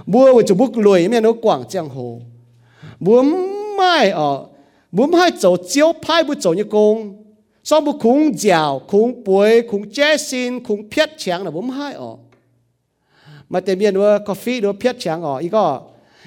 [0.07, 2.21] Bùa với chủ bút lùi miên nó quảng giang hồ.
[3.01, 3.23] Bùa
[3.79, 4.47] mai ở
[4.93, 7.24] bùa mai chỗ chiếu phai bùa chỗ như công
[7.65, 11.95] so bu khung giàu khung bối khung chế xin khung piết chàng là bốn hai
[11.95, 12.17] ọ
[13.49, 15.81] mà tên miền nữa coffee nữa piết chàng ọ ý có,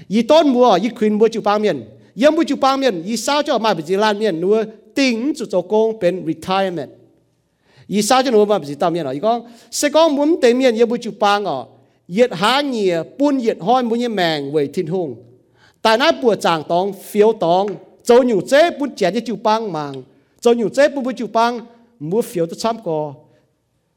[0.07, 1.83] ý tôn mua ý khuyên mua chịu bao miền.
[2.15, 4.63] Yếm mua chịu bao miền, ý sao cho mà bị lan miền nữa
[4.95, 6.89] tính chủ cho công bên retirement.
[7.87, 10.57] Ý sao cho nữa mà bị tao miền ọ ý có, sẽ có muốn tên
[10.57, 11.67] miền yếm mua chịu bao ọ
[12.07, 15.15] yết há nhìa buôn yết hoi muốn như mèng về thiên hùng.
[15.81, 17.67] Tại nãy bùa chàng tòng, phiếu tòng
[18.03, 20.03] châu nhủ chế buôn chén như chịu bao màng
[20.41, 21.59] cho nhiều chế bù bù chịu băng
[21.99, 23.13] mua phiếu tôi chăm có.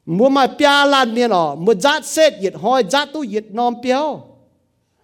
[0.05, 3.73] Mua mà pia lan nè nọ mua giá xét yết hoi giá tu yết non
[3.83, 4.27] piao.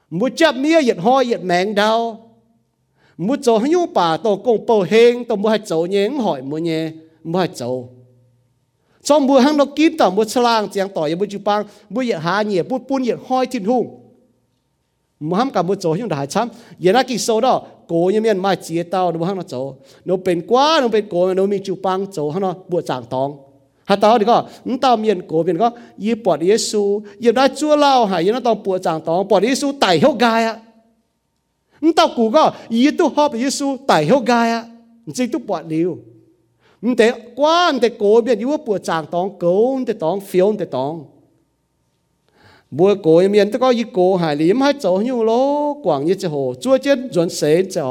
[0.10, 2.24] Mua chấp mía yết hoi, yết mèn đau
[3.18, 6.58] mua cho hiu bà, tổ công bầu heng tổ mua hai cháu nhé hỏi mua
[6.58, 6.92] nhé,
[7.24, 7.90] mua hai cháu
[9.04, 12.20] cho mua hàng nó kim tỏ, mua slang tiếng tỏi mua chữ băng mua yết
[12.22, 14.04] hà nhỉ bút bún yết hoi thiên hùng.
[15.20, 19.56] Mua ham cả mua cháu hiu đã hai chăm yết na kỳ số đó โกยังมีนมาจีเต้าดูหังนโจ
[20.06, 23.30] โนเป็นกว่าโนเป็นโกโนมีจูปังโจหังนบวจางตอง
[23.90, 24.38] ฮัตตาดีก็
[24.70, 25.70] นตามีนโกเป็นก็
[26.04, 26.84] ยีปอดเยซู
[27.24, 30.56] ยังได้จั่วเล่าหายยังต้องปวดจางตองปอดเยซูไต่เฮกายอะ
[31.84, 32.44] นตากูก็
[32.76, 34.64] ยีตุฮอบเยซูไต่เฮกายอะ
[35.18, 35.92] จริงตุปวดเลี้ยว
[36.84, 37.08] นแต่
[37.40, 40.94] กว่านแต่โกเป็นยูว่าปวดจางตองโกนแต่ตองเฟียวแต่ตอง
[42.76, 45.32] บัวโกยเมียนตะก็ยิโกหายลิมให้เจ้าหิวโล
[45.84, 47.86] กว่างยิจะโหจัวเจ็ดจวนเสนเจ้า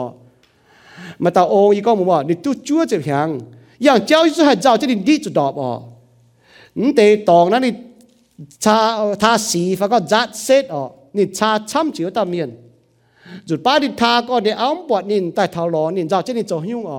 [1.22, 3.28] มาตาโองอีก็มัวนี่ตู้จัวเจ็บหาง
[3.82, 5.70] อย่างเจ้ายิสุให้เจ้าจะดินดีจุดดอบอ่ะ
[6.80, 7.72] นี่เตตองนั้นนี่
[8.64, 8.76] ชา
[9.22, 12.48] ทาสีฟ้าก็จัดเซตอ่ะนี่ชาช้ำจิ๋วตาเมียน
[13.48, 16.96] จุดป้าดิทาก็เดี๋ยวอ้อมปวดนินแต่เท้าร้อนนินเจ้าจะดินเจ้าหิวอ่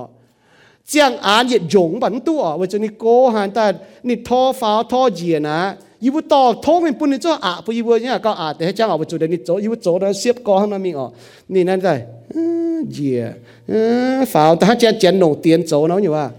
[0.88, 3.04] เจียงอานเหยียดหยงบันตัวอ่ะว่าจะนี่โก
[3.34, 3.64] หันแต่
[4.08, 5.58] นี่ทอฟ้าทอเยียนะ
[6.00, 11.12] 伊要到通明本来做啊，不伊要人搞啊，但系将我做点你做，伊要做到写高那面哦，
[11.48, 13.34] 你那在嗯也
[13.66, 16.32] 嗯，反正他家捡农田做那有啊，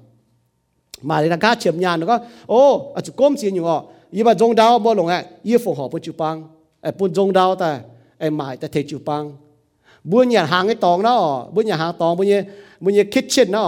[1.03, 3.83] mài thì là cá chụp nhàn nó có ô à chụp công chỉ nhiều ọ
[4.11, 6.45] y mà giống đau bao lồng ấy y phòng họ bún chịu bang
[6.81, 7.81] ai bún giống đau ta
[8.19, 9.33] ai mài ta thấy chịu bang
[10.05, 12.45] bún nhà hàng cái tòng đó bún nhà hàng tòng bún nhà
[12.84, 13.64] มันยังคิดเช่นน่ะ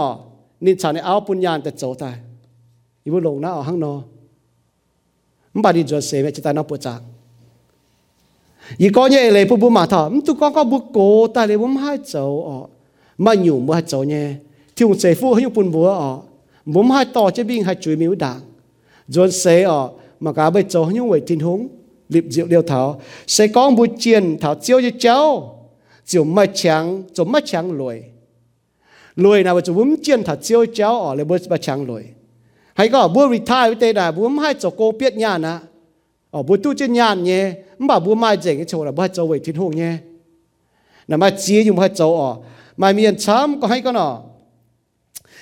[0.64, 2.14] นินชาในเอาปุญญาแต่โจตาย
[3.04, 3.92] อีบุลงน่ะห้างนอ
[5.52, 7.00] มันบาดีจวนเสียจิตานาปวดจัก
[8.82, 10.98] ยี่ก้อนเนี่ยเลยปุ๊บมาถามตุก้อนก็บุกโก
[11.34, 12.14] ตายเลยบุ้มให้โจ
[12.48, 12.56] อ๋อ
[13.24, 14.26] มาอยู่มาให้โจเนี่ย
[14.74, 16.10] ที่ผมเสียฟูให้ยุ่ปุ่นบัวอ๋อ
[16.72, 18.40] บุ้มให้ต่อจะบิ่งให้จุยมิวด่าง
[19.14, 19.80] จวนเสียอ๋อ
[20.24, 21.60] มาการไปโจให้ยุ่งไว้ทิ้งหง
[22.12, 22.80] ลิบจิวเดียวเถา
[23.32, 25.18] เสียก้อนบุญเจียนเถาเจียวจะเจ้า
[26.10, 26.84] จิวไม่แข็ง
[27.16, 27.98] จิวไม่แข็งรวย
[29.16, 32.04] lôi nào bây giờ bấm chiến thật siêu chéo ở lại bây giờ chẳng lôi
[32.74, 35.58] hay có bữa retire với tê đà bấm hai chỗ cô biết nhà nè.
[36.30, 39.26] Ở bữa tu trên nhà nhé, mà bữa mai dành cái chỗ là bữa cháu
[39.26, 39.96] về thiên hùng nhé.
[41.08, 42.36] Nà mà chia dùng hai chỗ ở.
[42.76, 44.22] Mà miền chấm có hay có nọ.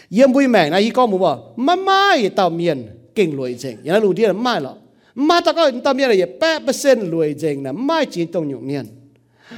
[0.08, 3.98] Yếm bùi mẻ này có muốn bảo mà mai, tao miền, kinh lôi dành nhà
[3.98, 4.74] lùi đi là mai lọ.
[5.14, 8.48] Mà tao có, tao miền là bảy mươi phần lôi dành là mai chỉ tông
[8.48, 8.86] nhục miền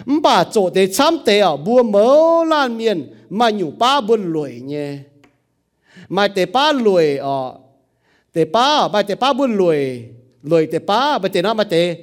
[0.06, 4.60] mà chỗ tế chăm tế ở bùa mớ lan miền mà nhủ ba buôn lùi
[4.60, 4.98] nhé.
[6.08, 7.54] Mà tế ba lùi ở,
[8.32, 10.02] tế ba bà tế ba buôn lùi
[10.42, 11.96] lùi tế ba bà tế nào mà tế,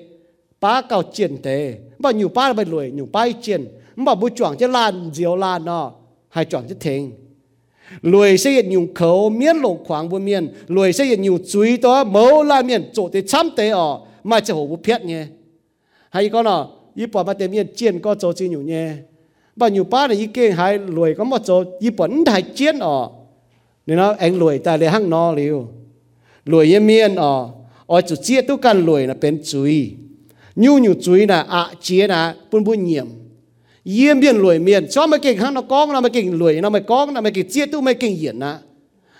[0.61, 1.77] ba cao chiến tế.
[1.99, 5.65] Mà nhủ ba bà lùi, nhủ ba chiến mà bùi chuẩn chứ lan, diều lan
[5.65, 5.91] nọ,
[6.29, 7.11] hay chuẩn chứ thình.
[8.01, 11.77] Lùi sẽ hiện nhiều khẩu miên lộ khoảng buôn miên, lùi sẽ hiện nhung chuối
[11.77, 15.25] đó mớ lan miền chỗ tế chăm tế ở, mà chả hồ bùa phiết nhé.
[16.09, 18.92] Hay con nào y bỏ mà tên miên chiên có chỗ chỉ nhung nhé
[19.56, 22.78] bà nhung ba là y kê hay lùi có một chỗ y bỏ đại chiên
[22.78, 23.08] ở
[23.86, 25.66] nên nó anh lùi ta để hăng nó liu
[26.44, 27.48] lùi y miên ở
[27.86, 29.96] ở chỗ chia tu can lùi là bên chuối
[30.56, 33.06] nhu nhu chuối là à chia là bún bún nhiệm
[33.92, 38.52] เยี่ยมเบียนรวยเมียนชอบมาเก่งข้างนอกกองนะมาเก่งรวยนะมาก้องนะมาเก่งเจี๊ยตู้มาเก่งเหยียนนะ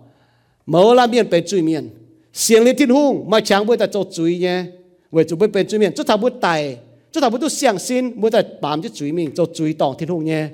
[0.67, 1.89] 冇啦面被罪面，
[2.31, 4.67] 心里天空卖强不在做罪呢，
[5.09, 6.77] 为做不被罪面，这他不带，
[7.11, 10.51] 这他不都相信，不在办这罪面做罪当天空呢，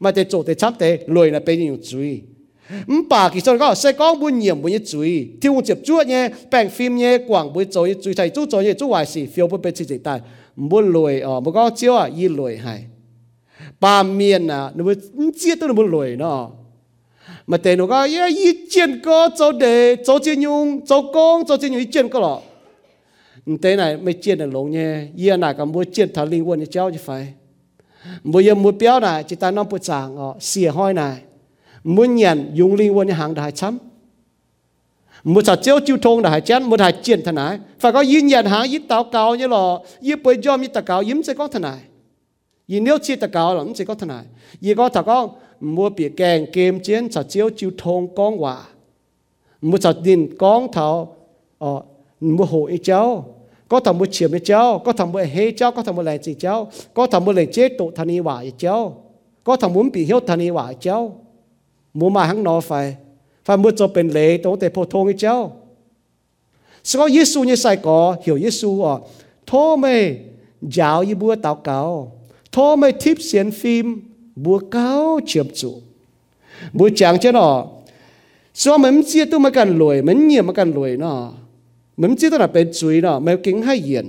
[0.00, 2.24] 卖在做在插在累了被人有罪。
[2.88, 10.22] 唔把其實講，細講本嚴本一嘴，跳接觸嘢，病 film 嘢，廣本做嘢，最齊做做嘢，做壞事，feel 不被刺激但
[10.54, 12.84] 唔會累哦，冇講招啊，依累係。
[13.78, 16.58] 把面啊，你會唔知都你會累咯。
[17.46, 21.56] mà tên nó gọi yeah, ý chuyện có cho đề cho chuyện nhung cho công, cho
[21.56, 22.40] chuyện nhung ý chuyện có lọ
[23.62, 26.60] thế này mới chuyện là lộn nhé ý là cả mỗi chuyện thảo linh quân
[26.60, 27.32] như cháu chứ phải
[28.22, 31.16] mỗi giờ mỗi béo này chỉ ta nó bữa sáng ọ xìa hoi này
[31.84, 33.78] mỗi nhận dùng linh quân hàng đại chấm
[35.24, 38.26] một sao chiếu chiếu thông đại chén một đại chiến thân này phải có yên
[38.26, 41.34] nhận hàng ít tao cao như là ít bồi giờ ít tao cao yếm sẽ
[41.34, 41.78] có thân này
[42.66, 44.24] y nếu chi tao cao là sẽ có thân này
[44.60, 45.30] y có thằng con
[45.60, 48.62] mua bị kèn kem chiến sao chiếu chiếu thôn con hòa
[49.60, 51.16] một sao tin con thảo
[51.58, 51.82] ờ
[52.20, 53.34] mua hộ ý cháu
[53.68, 56.22] có thằng mua chiếm với cháu có thằng mua hê cháu có thằng mua lành
[56.22, 59.04] gì cháu có thằng mua lành chế tụ thằng đi hòa cháu
[59.44, 61.21] có thằng muốn bị hiếu thằng đi hòa cháu
[61.98, 62.72] มัวมาหังนอไฟ
[63.46, 65.36] ฟามัวจะเป็นเลตัวแต่พอทงเจ้า
[66.88, 68.94] สก็ยิสูนี่ใส่ก่อเหี่ยวยิสูอะ
[69.46, 69.94] โทไม่
[70.78, 71.78] ยาวยี่บัวเต่าเก่า
[72.52, 73.86] โทไม่ทิพเสียนฟิล์ม
[74.44, 74.88] บัวเก่า
[75.26, 75.70] เฉียบจุ
[76.78, 77.54] บัวจางเจ้าเนาะ
[78.60, 81.16] สก็เหมือนเจี๊ยตัวมากันรวยเหมือนเงียบมากันรวยเนาะ
[81.96, 84.06] เหมือนเจี๊ยตัวน่ะเป็นจุยเนาะไม่เก่งให้เยียน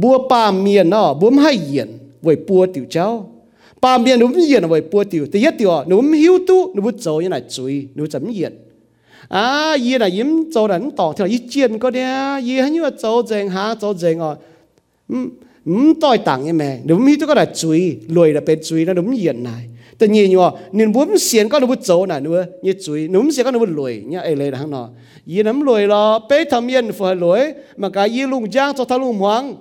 [0.00, 1.88] บัวป่าเมียนเนาะบัวไม่ให้เยียน
[2.22, 3.08] ไว้ปัวติ๋วเจ้า
[3.82, 7.20] ba miền núm yên với bùa tiêu thì hết tiêu núm hiu tu núm châu
[7.20, 8.52] như này chui núm chấm yên
[9.28, 13.22] à yên là yếm châu đánh tỏ theo ý chiến có đẻ yên như châu
[13.26, 14.18] dèn há châu dèn
[15.08, 15.30] ừm,
[15.66, 16.78] ừm, tôi tặng như mẹ.
[16.88, 19.68] Núm hiu tu có là chui lùi là bên chui nó núm yên này.
[19.98, 23.44] Tự nhiên nhở nên muốn xiên có núm châu này nữa như chui núm xiên
[23.44, 24.88] có núm lùi như ấy lấy là hàng nọ.
[25.26, 27.40] Yên núm lùi là bé thầm yên phải lùi
[27.76, 29.56] mà cả yên lùng giang cho thằng lùng hoang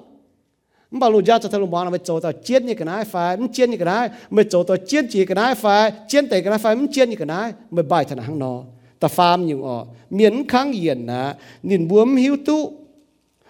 [0.92, 2.86] mình bảo lùng giang cho thằng lùng hoàng là mới chỗ tao chiến như cái
[2.86, 5.92] này phải mình chiến như cái này mới chỗ tao chiến chỉ cái này phải
[6.08, 8.64] chiến tệ cái này phải mình chiến như cái này mới bài thằng hàng nó
[9.00, 11.34] ta phàm nhiều ở miễn kháng yên nè
[11.64, 12.74] nhìn buồm hiu tu.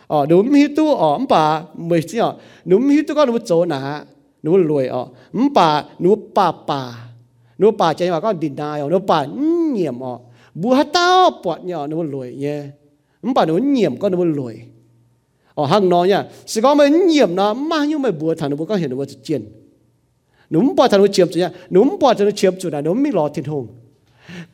[0.08, 2.36] Ở đúng hiu tu ở ông bà mới chứ ở
[2.66, 4.04] đúng hiu tu có đúng chỗ nà,
[4.44, 7.08] đúng lùi ở ông bà đúng bà bà
[7.58, 9.26] đúng bà chạy mà có đình đài ở đúng bà
[9.74, 10.18] nhiệm ở.
[10.54, 12.64] Bùa tao bọt nhỏ nó lùi nhé.
[13.22, 14.56] Không bảo nó nhiễm con nó lùi.
[15.55, 18.65] ở hàng nó nha sẽ có mấy nhiễm nó mà nhưng mà bùa thằng nó
[18.69, 19.43] có hiện nó chiến
[20.51, 22.71] nó không bỏ thằng nó chiếm chủ nha nó không bỏ thằng nó chiếm chủ
[22.71, 23.67] này nó không biết lo thiên hùng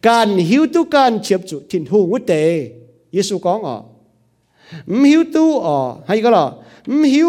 [0.09, 2.33] การหิวตุการเฉียบจุทินหูวุเต
[3.13, 3.77] เยซูก้องอ๋อ
[5.01, 5.77] มหิวตุอ๋อ
[6.07, 6.47] ให้ก็หรอ
[7.01, 7.23] มหิ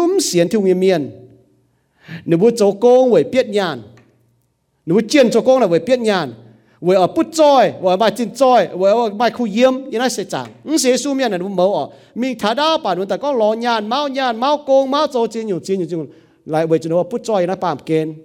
[6.79, 10.49] 我要不在，我要真在，我要卖苦盐，原来是这样。
[10.63, 16.09] 你写书面的都没哦，你他那把人在讲老年、猫年、猫公、猫周金有金有金，
[16.45, 18.15] 来为着我不在那半间。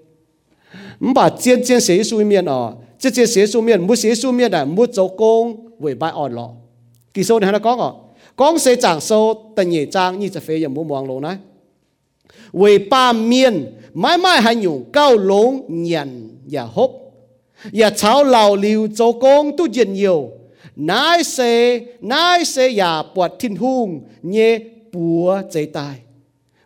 [1.01, 6.57] 你把尖尖写书面哦，这些写书面，没写书面的，没做工，为白按咯。
[7.13, 7.97] 其实你还讲哦，
[8.37, 11.41] 讲写长寿，等也长，你这肥也没忙了呢。
[12.53, 16.89] 为半面，买卖还用高龙人也好。
[17.77, 20.19] อย่าเช้าเหล่าลิวโจโกงตู้เย็นเยียว
[20.91, 21.39] นายเซ
[22.13, 23.89] นายเซอย่าปวดทิ้นหุ่ง
[24.33, 24.39] เย
[24.93, 25.97] ปัวใจตาย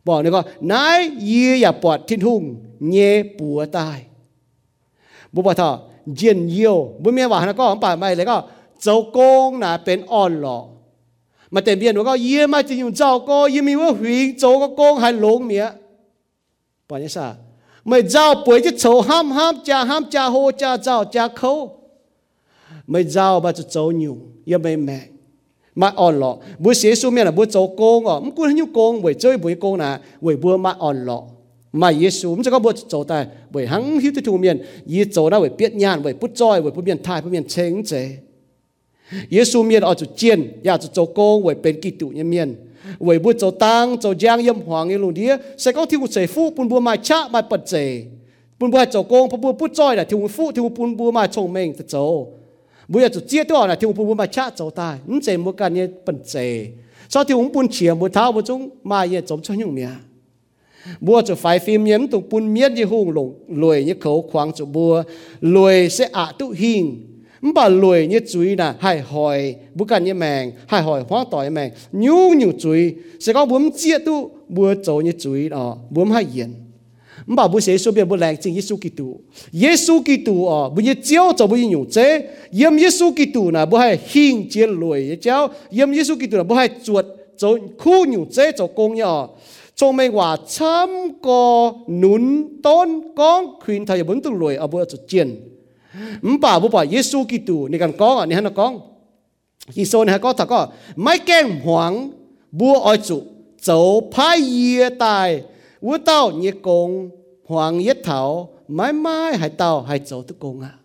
[0.07, 0.43] บอกนี่ก็
[0.73, 2.43] นายยีอย่าปวดทิ้นหุ่ง
[2.91, 2.99] เย
[3.39, 3.99] ปัวตาย
[5.35, 5.71] บุปผา
[6.17, 8.37] เย็นเยียวบุเมียว่านะก็ของป่าไม่เลยก็
[8.83, 10.59] โจโากงนะเป็นอ่อนหล่อ
[11.55, 15.67] มาเต็มเบี้ยหนูก็เยี่ยมาจะอยู่เจ้าก็ยิ่งมีว่าหวิงโจก็โกงให้หลงเมีย
[16.89, 17.27] ปอนนี้ซา
[17.89, 21.79] mày giao bưởi chứ chấu ham ham cha ham cha hô, cha giao, cha khâu
[22.87, 25.01] mày giao bà cho chấu nhiều ya mày mẹ.
[25.75, 28.65] Mà on lọ bữa xế xuống mẹ là bữa chấu công à không cũng như
[28.75, 31.23] công bởi chơi bởi công là bởi bữa mà on lọ.
[31.73, 35.41] Mà Giêsu chúng có bữa chấu ta bởi hắn hiếu thu miền yi chấu đó
[35.41, 38.17] bởi biết nhàn bởi bút trôi bởi bút miền thai, bút miền chênh chế
[39.31, 42.55] Giêsu miền ở chủ chiên ya chủ chấu công bởi bên kỳ tụ nhân miền
[42.99, 45.29] vậy bữa cho tăng cho giang yếm hoàng yêu luôn đi.
[45.59, 48.05] Sẽ có thiếu chế phụ bún bùa mai chạ mai bật chế
[48.59, 51.29] bún bùa cho công bún bùa bút choi là thiếu phụ thiếu bún bùa mai
[51.29, 52.27] chồng mình thật chỗ
[52.89, 54.99] bữa cho chia đó là thiếu bún bùa mai chạ cho ta.
[55.07, 56.67] Những chế mua cái này bật chế
[57.09, 59.89] sau thiếu bún chia bún tháo bún chúng mai ye chống cho những mía
[61.01, 64.53] bùa cho phải phim nhém tụng bún miết như hùng lùng lùi như khẩu khoáng
[64.53, 65.03] cho bùa
[65.41, 67.08] lùi sẽ ạ tụ hình
[67.55, 71.51] bà lùi như chuối là hài hỏi bố cần như mèn hài hỏi hóa tỏi
[71.51, 76.11] mèn nhu nhu chuối, sẽ có bướm chia tu búa chỗ như chuối đó bướm
[76.11, 76.55] hai yên
[77.27, 79.05] bà bố sẽ số biết bố lành chính Giêsu Kitô
[79.53, 82.29] Giêsu Kitô ở, bố như chiếu cho bố như nhu chế.
[82.51, 85.49] Yếm Giêsu Kitô là bố hay hình chia lùi như cháu.
[85.71, 87.05] Yếm Giêsu Kitô là bố hay chuột
[87.37, 89.29] chỗ khu nhu chế chỗ công nhỏ.
[89.75, 90.89] Cho mấy quả chăm
[91.23, 95.41] có nún tôn con, khuyên thầy bốn tu lùi ở bố chỗ chiến
[96.23, 98.81] mpa bu bố yesu ki tu ni kan con, ni han kong
[99.75, 100.67] ki so ni ha ko ta ko
[100.97, 102.11] mai keng Hoàng,
[102.53, 103.23] bu oi chu
[103.63, 105.43] chou Phái ye Tài,
[105.81, 107.11] wu tao ni Công,
[107.49, 110.79] Hoàng Yết Thảo, mai mai hai tao hai chou tu kong a à.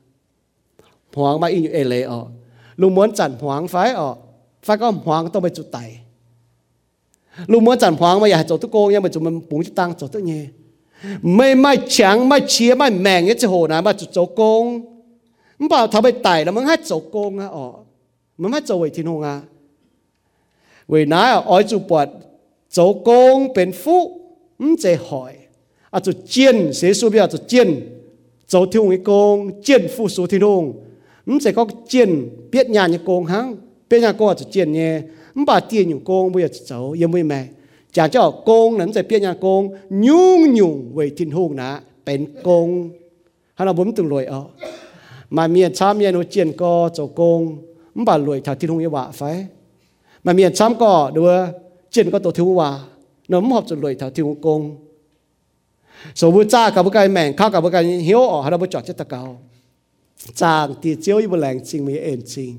[1.13, 2.27] huang mai in e le o
[2.77, 4.15] lu muốn chản huang phái o
[4.63, 5.99] phái có huang tao mai chu tai
[7.47, 9.71] lu muốn chản huang mai ya chou tu kong ya mai chu mình bung chu
[9.75, 10.45] tang mà tu nhé
[14.35, 14.92] công
[15.59, 17.73] bà thà bây tài là mắng hát dầu công á ọ
[18.37, 19.41] mắng hát dầu vậy thiên nông à
[20.87, 22.09] vì nãy ở ỏi chụp bọt
[22.69, 24.21] dầu công bền phú
[24.59, 25.33] không dễ hỏi
[25.91, 27.89] à chú chiến sẽ số bây chú chiến
[28.47, 30.73] dầu thiên cái công chiến phú số thiên nông
[31.25, 33.55] không dễ có chiến biết nhà như công hăng
[33.89, 35.01] biết nhà công à chú chiến nhé
[35.35, 37.45] không bảo tiền như công bây giờ dầu yên mới mẹ
[37.91, 42.25] chả cho công nắm dễ biết nhà công nhung nhung về thiên hùng nã bền
[42.43, 42.89] công
[43.55, 44.43] hay là bấm từng loại ở
[45.33, 47.57] mà miền chăm miền nó chiến co cho công
[47.95, 49.45] mà bà lùi thảo thiên hùng yêu bà phải.
[50.23, 51.45] Mà miền chăm co đưa
[51.91, 52.79] chiến co tổ thiếu hòa
[53.27, 54.75] nó không hợp cho lùi thảo thiên hùng công.
[56.15, 58.59] Số bữa cha cả bữa cái mèn khao cả bữa cái hiếu ở hà đâu
[58.59, 59.41] bữa chọn chết tạc cao.
[60.35, 62.55] Chàng thì chiếu yêu lành chính mấy ên chính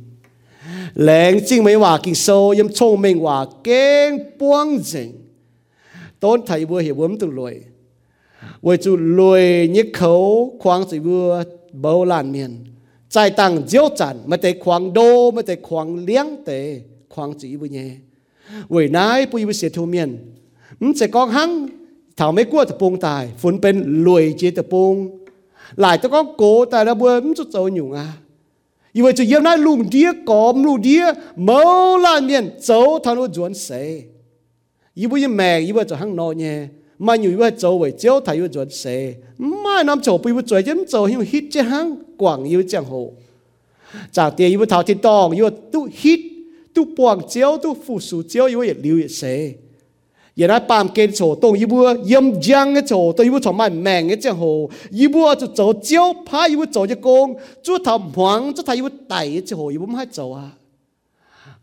[0.95, 5.13] lành chính mấy hòa kinh sâu yếm chông mình hòa, kén buông dình
[6.21, 7.55] tôn thầy bữa hiểu bướm từ lùi
[8.63, 11.43] với chú lùi nhức khấu, khoáng chỉ bữa
[11.75, 12.65] bầu làn miền.
[13.09, 17.57] Trái tăng diêu chản mà tế khoáng đô, mà tế khoáng liếng tế khoáng chỉ
[17.57, 17.91] bùi nhé.
[18.69, 20.19] Vì nái bùi bùi sẽ thu miền.
[20.81, 21.69] Mình sẽ có hăng,
[22.17, 25.25] thảo mấy cua tập bông tài, phun bên lùi chế tập bông.
[25.77, 28.13] Lại tôi có cố tài là bùi mình chút dấu nhung à.
[28.95, 31.05] Vì vậy chỉ yêu nãy lùng đĩa còm lùng đĩa
[31.37, 34.01] mẫu làn miền dấu thằng nó chuẩn sẽ
[34.97, 36.67] vì bùi mẹ, vì vậy cho hăng nọ nhẹ
[36.99, 40.43] mà nhiều người châu với châu thấy người chuẩn xe mà năm chỗ bùi với
[40.43, 43.13] chuẩn chân hiểu hết chứ hăng quảng yêu chẳng hộ
[44.13, 45.51] chả tiền với thảo thiên tòng yêu
[46.75, 49.53] tu quảng châu tu phụ sự châu yêu với lưu với xe
[50.37, 51.95] giờ nói bám kênh chỗ tông yêu bùa
[52.43, 54.71] giang cái chỗ tôi yêu chỗ mai mèn cái chẳng hộ
[55.41, 59.43] chỗ châu châu phá yêu chỗ công chúa thầm hoàng chúa thầy yêu tẩy cái
[59.47, 60.51] chỗ yêu bùm hai châu à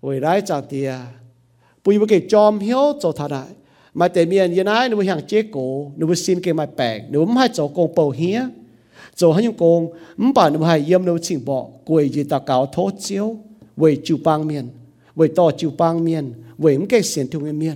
[0.02, 0.42] vậy đấy
[2.10, 3.28] cái chòm hiếu chỗ thà
[3.94, 7.26] mà tại miền như này nếu hàng chế cổ nếu xin cái mai bẹn nếu
[7.26, 8.42] mà hai cháu công bầu hía.
[9.16, 9.88] Cháu hai công
[10.18, 13.36] mà bảo nếu hai yếm nếu chỉnh bỏ quỳ gì ta cáo thốt chiếu
[13.78, 14.68] về chịu bang miền
[15.16, 17.74] về to chịu bang miền về mấy cái xiên thương miền.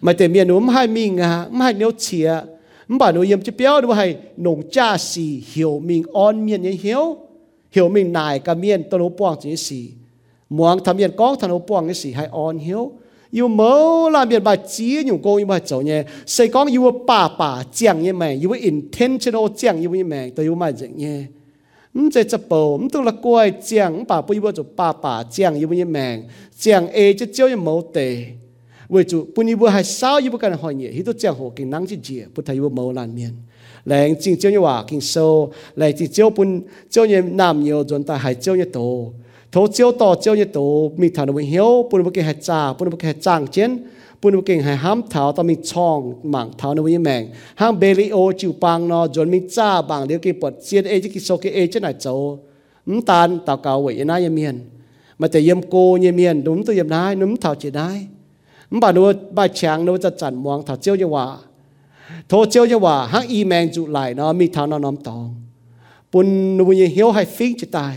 [0.00, 2.32] Mà tại miền nếu hai mình à hai nếu chia
[2.88, 6.62] mà bảo nếu yếm chỉ béo nếu hai nông cha xì, hiểu mình on miền
[6.62, 7.16] như hiểu
[7.72, 9.90] hiểu mình nài cả miền tôi nấu bong chỉ xì.
[10.50, 12.92] Muang tham miền có, thằng nấu bong cái xì hai on hiểu
[13.34, 16.04] yêu mơ là biệt bà chí nhung cô yêu bà cháu nhé.
[16.26, 20.54] Xây con yêu bà bà chẳng như mày, yêu intentional chẳng như mày, tôi yêu
[20.54, 21.22] mày gì nhé.
[21.94, 25.22] Ừm chạy chấp bầu ừm tôi là quay chẳng bà bây giờ chụp bà bà
[25.32, 26.18] chẳng như mẹ
[26.58, 28.24] chẳng ê chứ cháu yêu mẫu tề.
[28.88, 30.88] Vì chú bây giờ hay sao yêu cái này hỏi nhỉ?
[30.88, 33.30] Hít tôi chẳng hồ kinh năng chứ gì bữa thầy yêu mẫu làm miền.
[33.84, 37.84] Lại chỉ cháu như hòa kinh sâu lại chính cháu bún cháu như nam nhiều
[37.88, 39.12] dân ta hay cháu như tổ
[39.54, 42.72] thấu chiếu tỏ chiếu như tổ mình thảo mình hiếu bùn bún cái hạt trà
[42.72, 43.78] bùn bún cái hạt tràng chén,
[44.22, 47.80] bùn bún cái hạt hám thảo tao mình chong mảng thảo nó với mèng, hang
[47.80, 51.00] bê li ô chịu bang nó rồi mình cha bằng điều cái bột chiên ê
[51.00, 52.38] chứ cái số cái ê chứ nãy châu,
[52.86, 54.60] mắm tan tao cào vậy na yếm miền
[56.44, 58.06] đúng tôi yếm nai núm thảo chỉ nai
[58.70, 61.36] mắm bà nuôi ba chàng nuôi cho chặn muông thảo chiếu như hòa
[62.28, 65.34] thô chiếu như hòa hang y mèng trụ lại nó mi thảo nó nóng tòng
[66.12, 67.94] bùn bùn kinh hiếu hay phí chỉ ปุ่นนูยเหี้ยวให้ฟิ้งจะตาย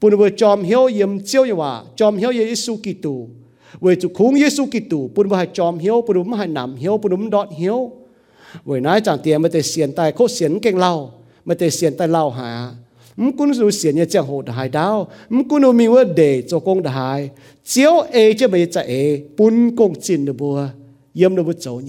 [0.00, 3.14] ปุ่นว่าจอมเฮียวเยี่ยมเจียวว่าจอมเฮียวเยซูกิตู
[3.80, 7.78] เวจุคุงเยซูกิตูปุ่นว่าจอมเฮียวปุ่นว่าหนำเฮียวปุ่นว่าดอดเฮียว
[8.66, 10.92] เวนายจางเตียมันแต่เสียนตายโคเสียนเก่งเล่า
[11.46, 12.50] มันแต่เสียนตายเล่าหา
[13.20, 17.30] mkun su xian ye chang ho dai dao mkun mi wa de cho kong dai
[17.64, 19.02] chiếu e che be cha e
[19.36, 20.68] pun kong chin de bua
[21.14, 21.80] yem de bu chou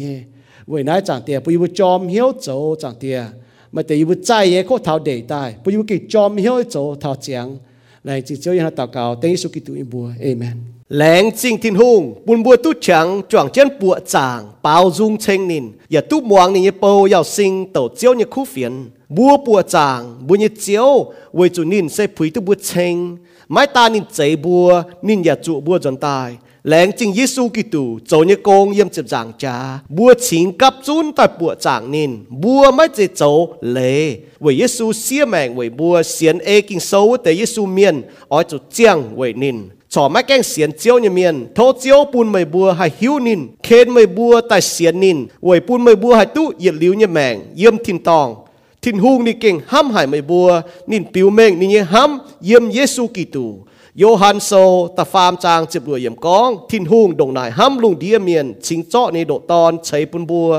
[0.67, 3.23] nai chang tia pu yu chom hiếu chou chang tia
[3.71, 6.95] mà te yu chai ye ko thao de tai pu yu ki chom hiếu chou
[6.95, 7.57] thao chiang
[8.03, 10.57] này chỉ chiếu như là 祷告 tên Giêsu Kitô bùa amen.
[10.89, 15.47] Lãng chính thiên hùng buồn bùa tu chẳng chọn chân bùa chàng bao dung thanh
[15.47, 19.61] nín ya tu muang ni bầu yao sinh, tổ chiếu như khu phiền bùa bùa
[19.61, 23.17] chàng bùa như chiếu với chủ nín sẽ phí tu bùa chênh
[23.47, 27.99] mai ta nín chạy bùa nín ya chủ bùa dọn tài lãng chính Giêsu Kitô
[28.07, 32.23] cho như con yếm chụp giảng cha bùa chín cấp chun tại bùa giảng nên
[32.29, 37.17] bùa mới chế cháu lệ với Giêsu xia mạng với bùa xiên ê kinh sâu
[37.23, 41.47] tại Giêsu miền ở chỗ chiang với nên cho mấy cái xiên chiếu như miền
[41.55, 45.59] thô chiếu bùn mày bùa hay hiu nín khen mày bùa tại xiên nín với
[45.59, 48.35] bùn mày bùa hay tu, yết liu như mạng yếm thiên tòng
[48.81, 52.71] thiên hung ni kinh ham hại mày bùa nín biểu mệnh nín như ham, yếm
[52.71, 53.53] Giêsu Kitô
[53.99, 54.51] โยฮันโซ
[54.97, 60.49] ตะฟามจางจิบรวยเยี่ยมกอง ทินหุงดงนายห้ำลุงเดียเมียน ชิงเจาะในโดตอนใช้ปุนบัว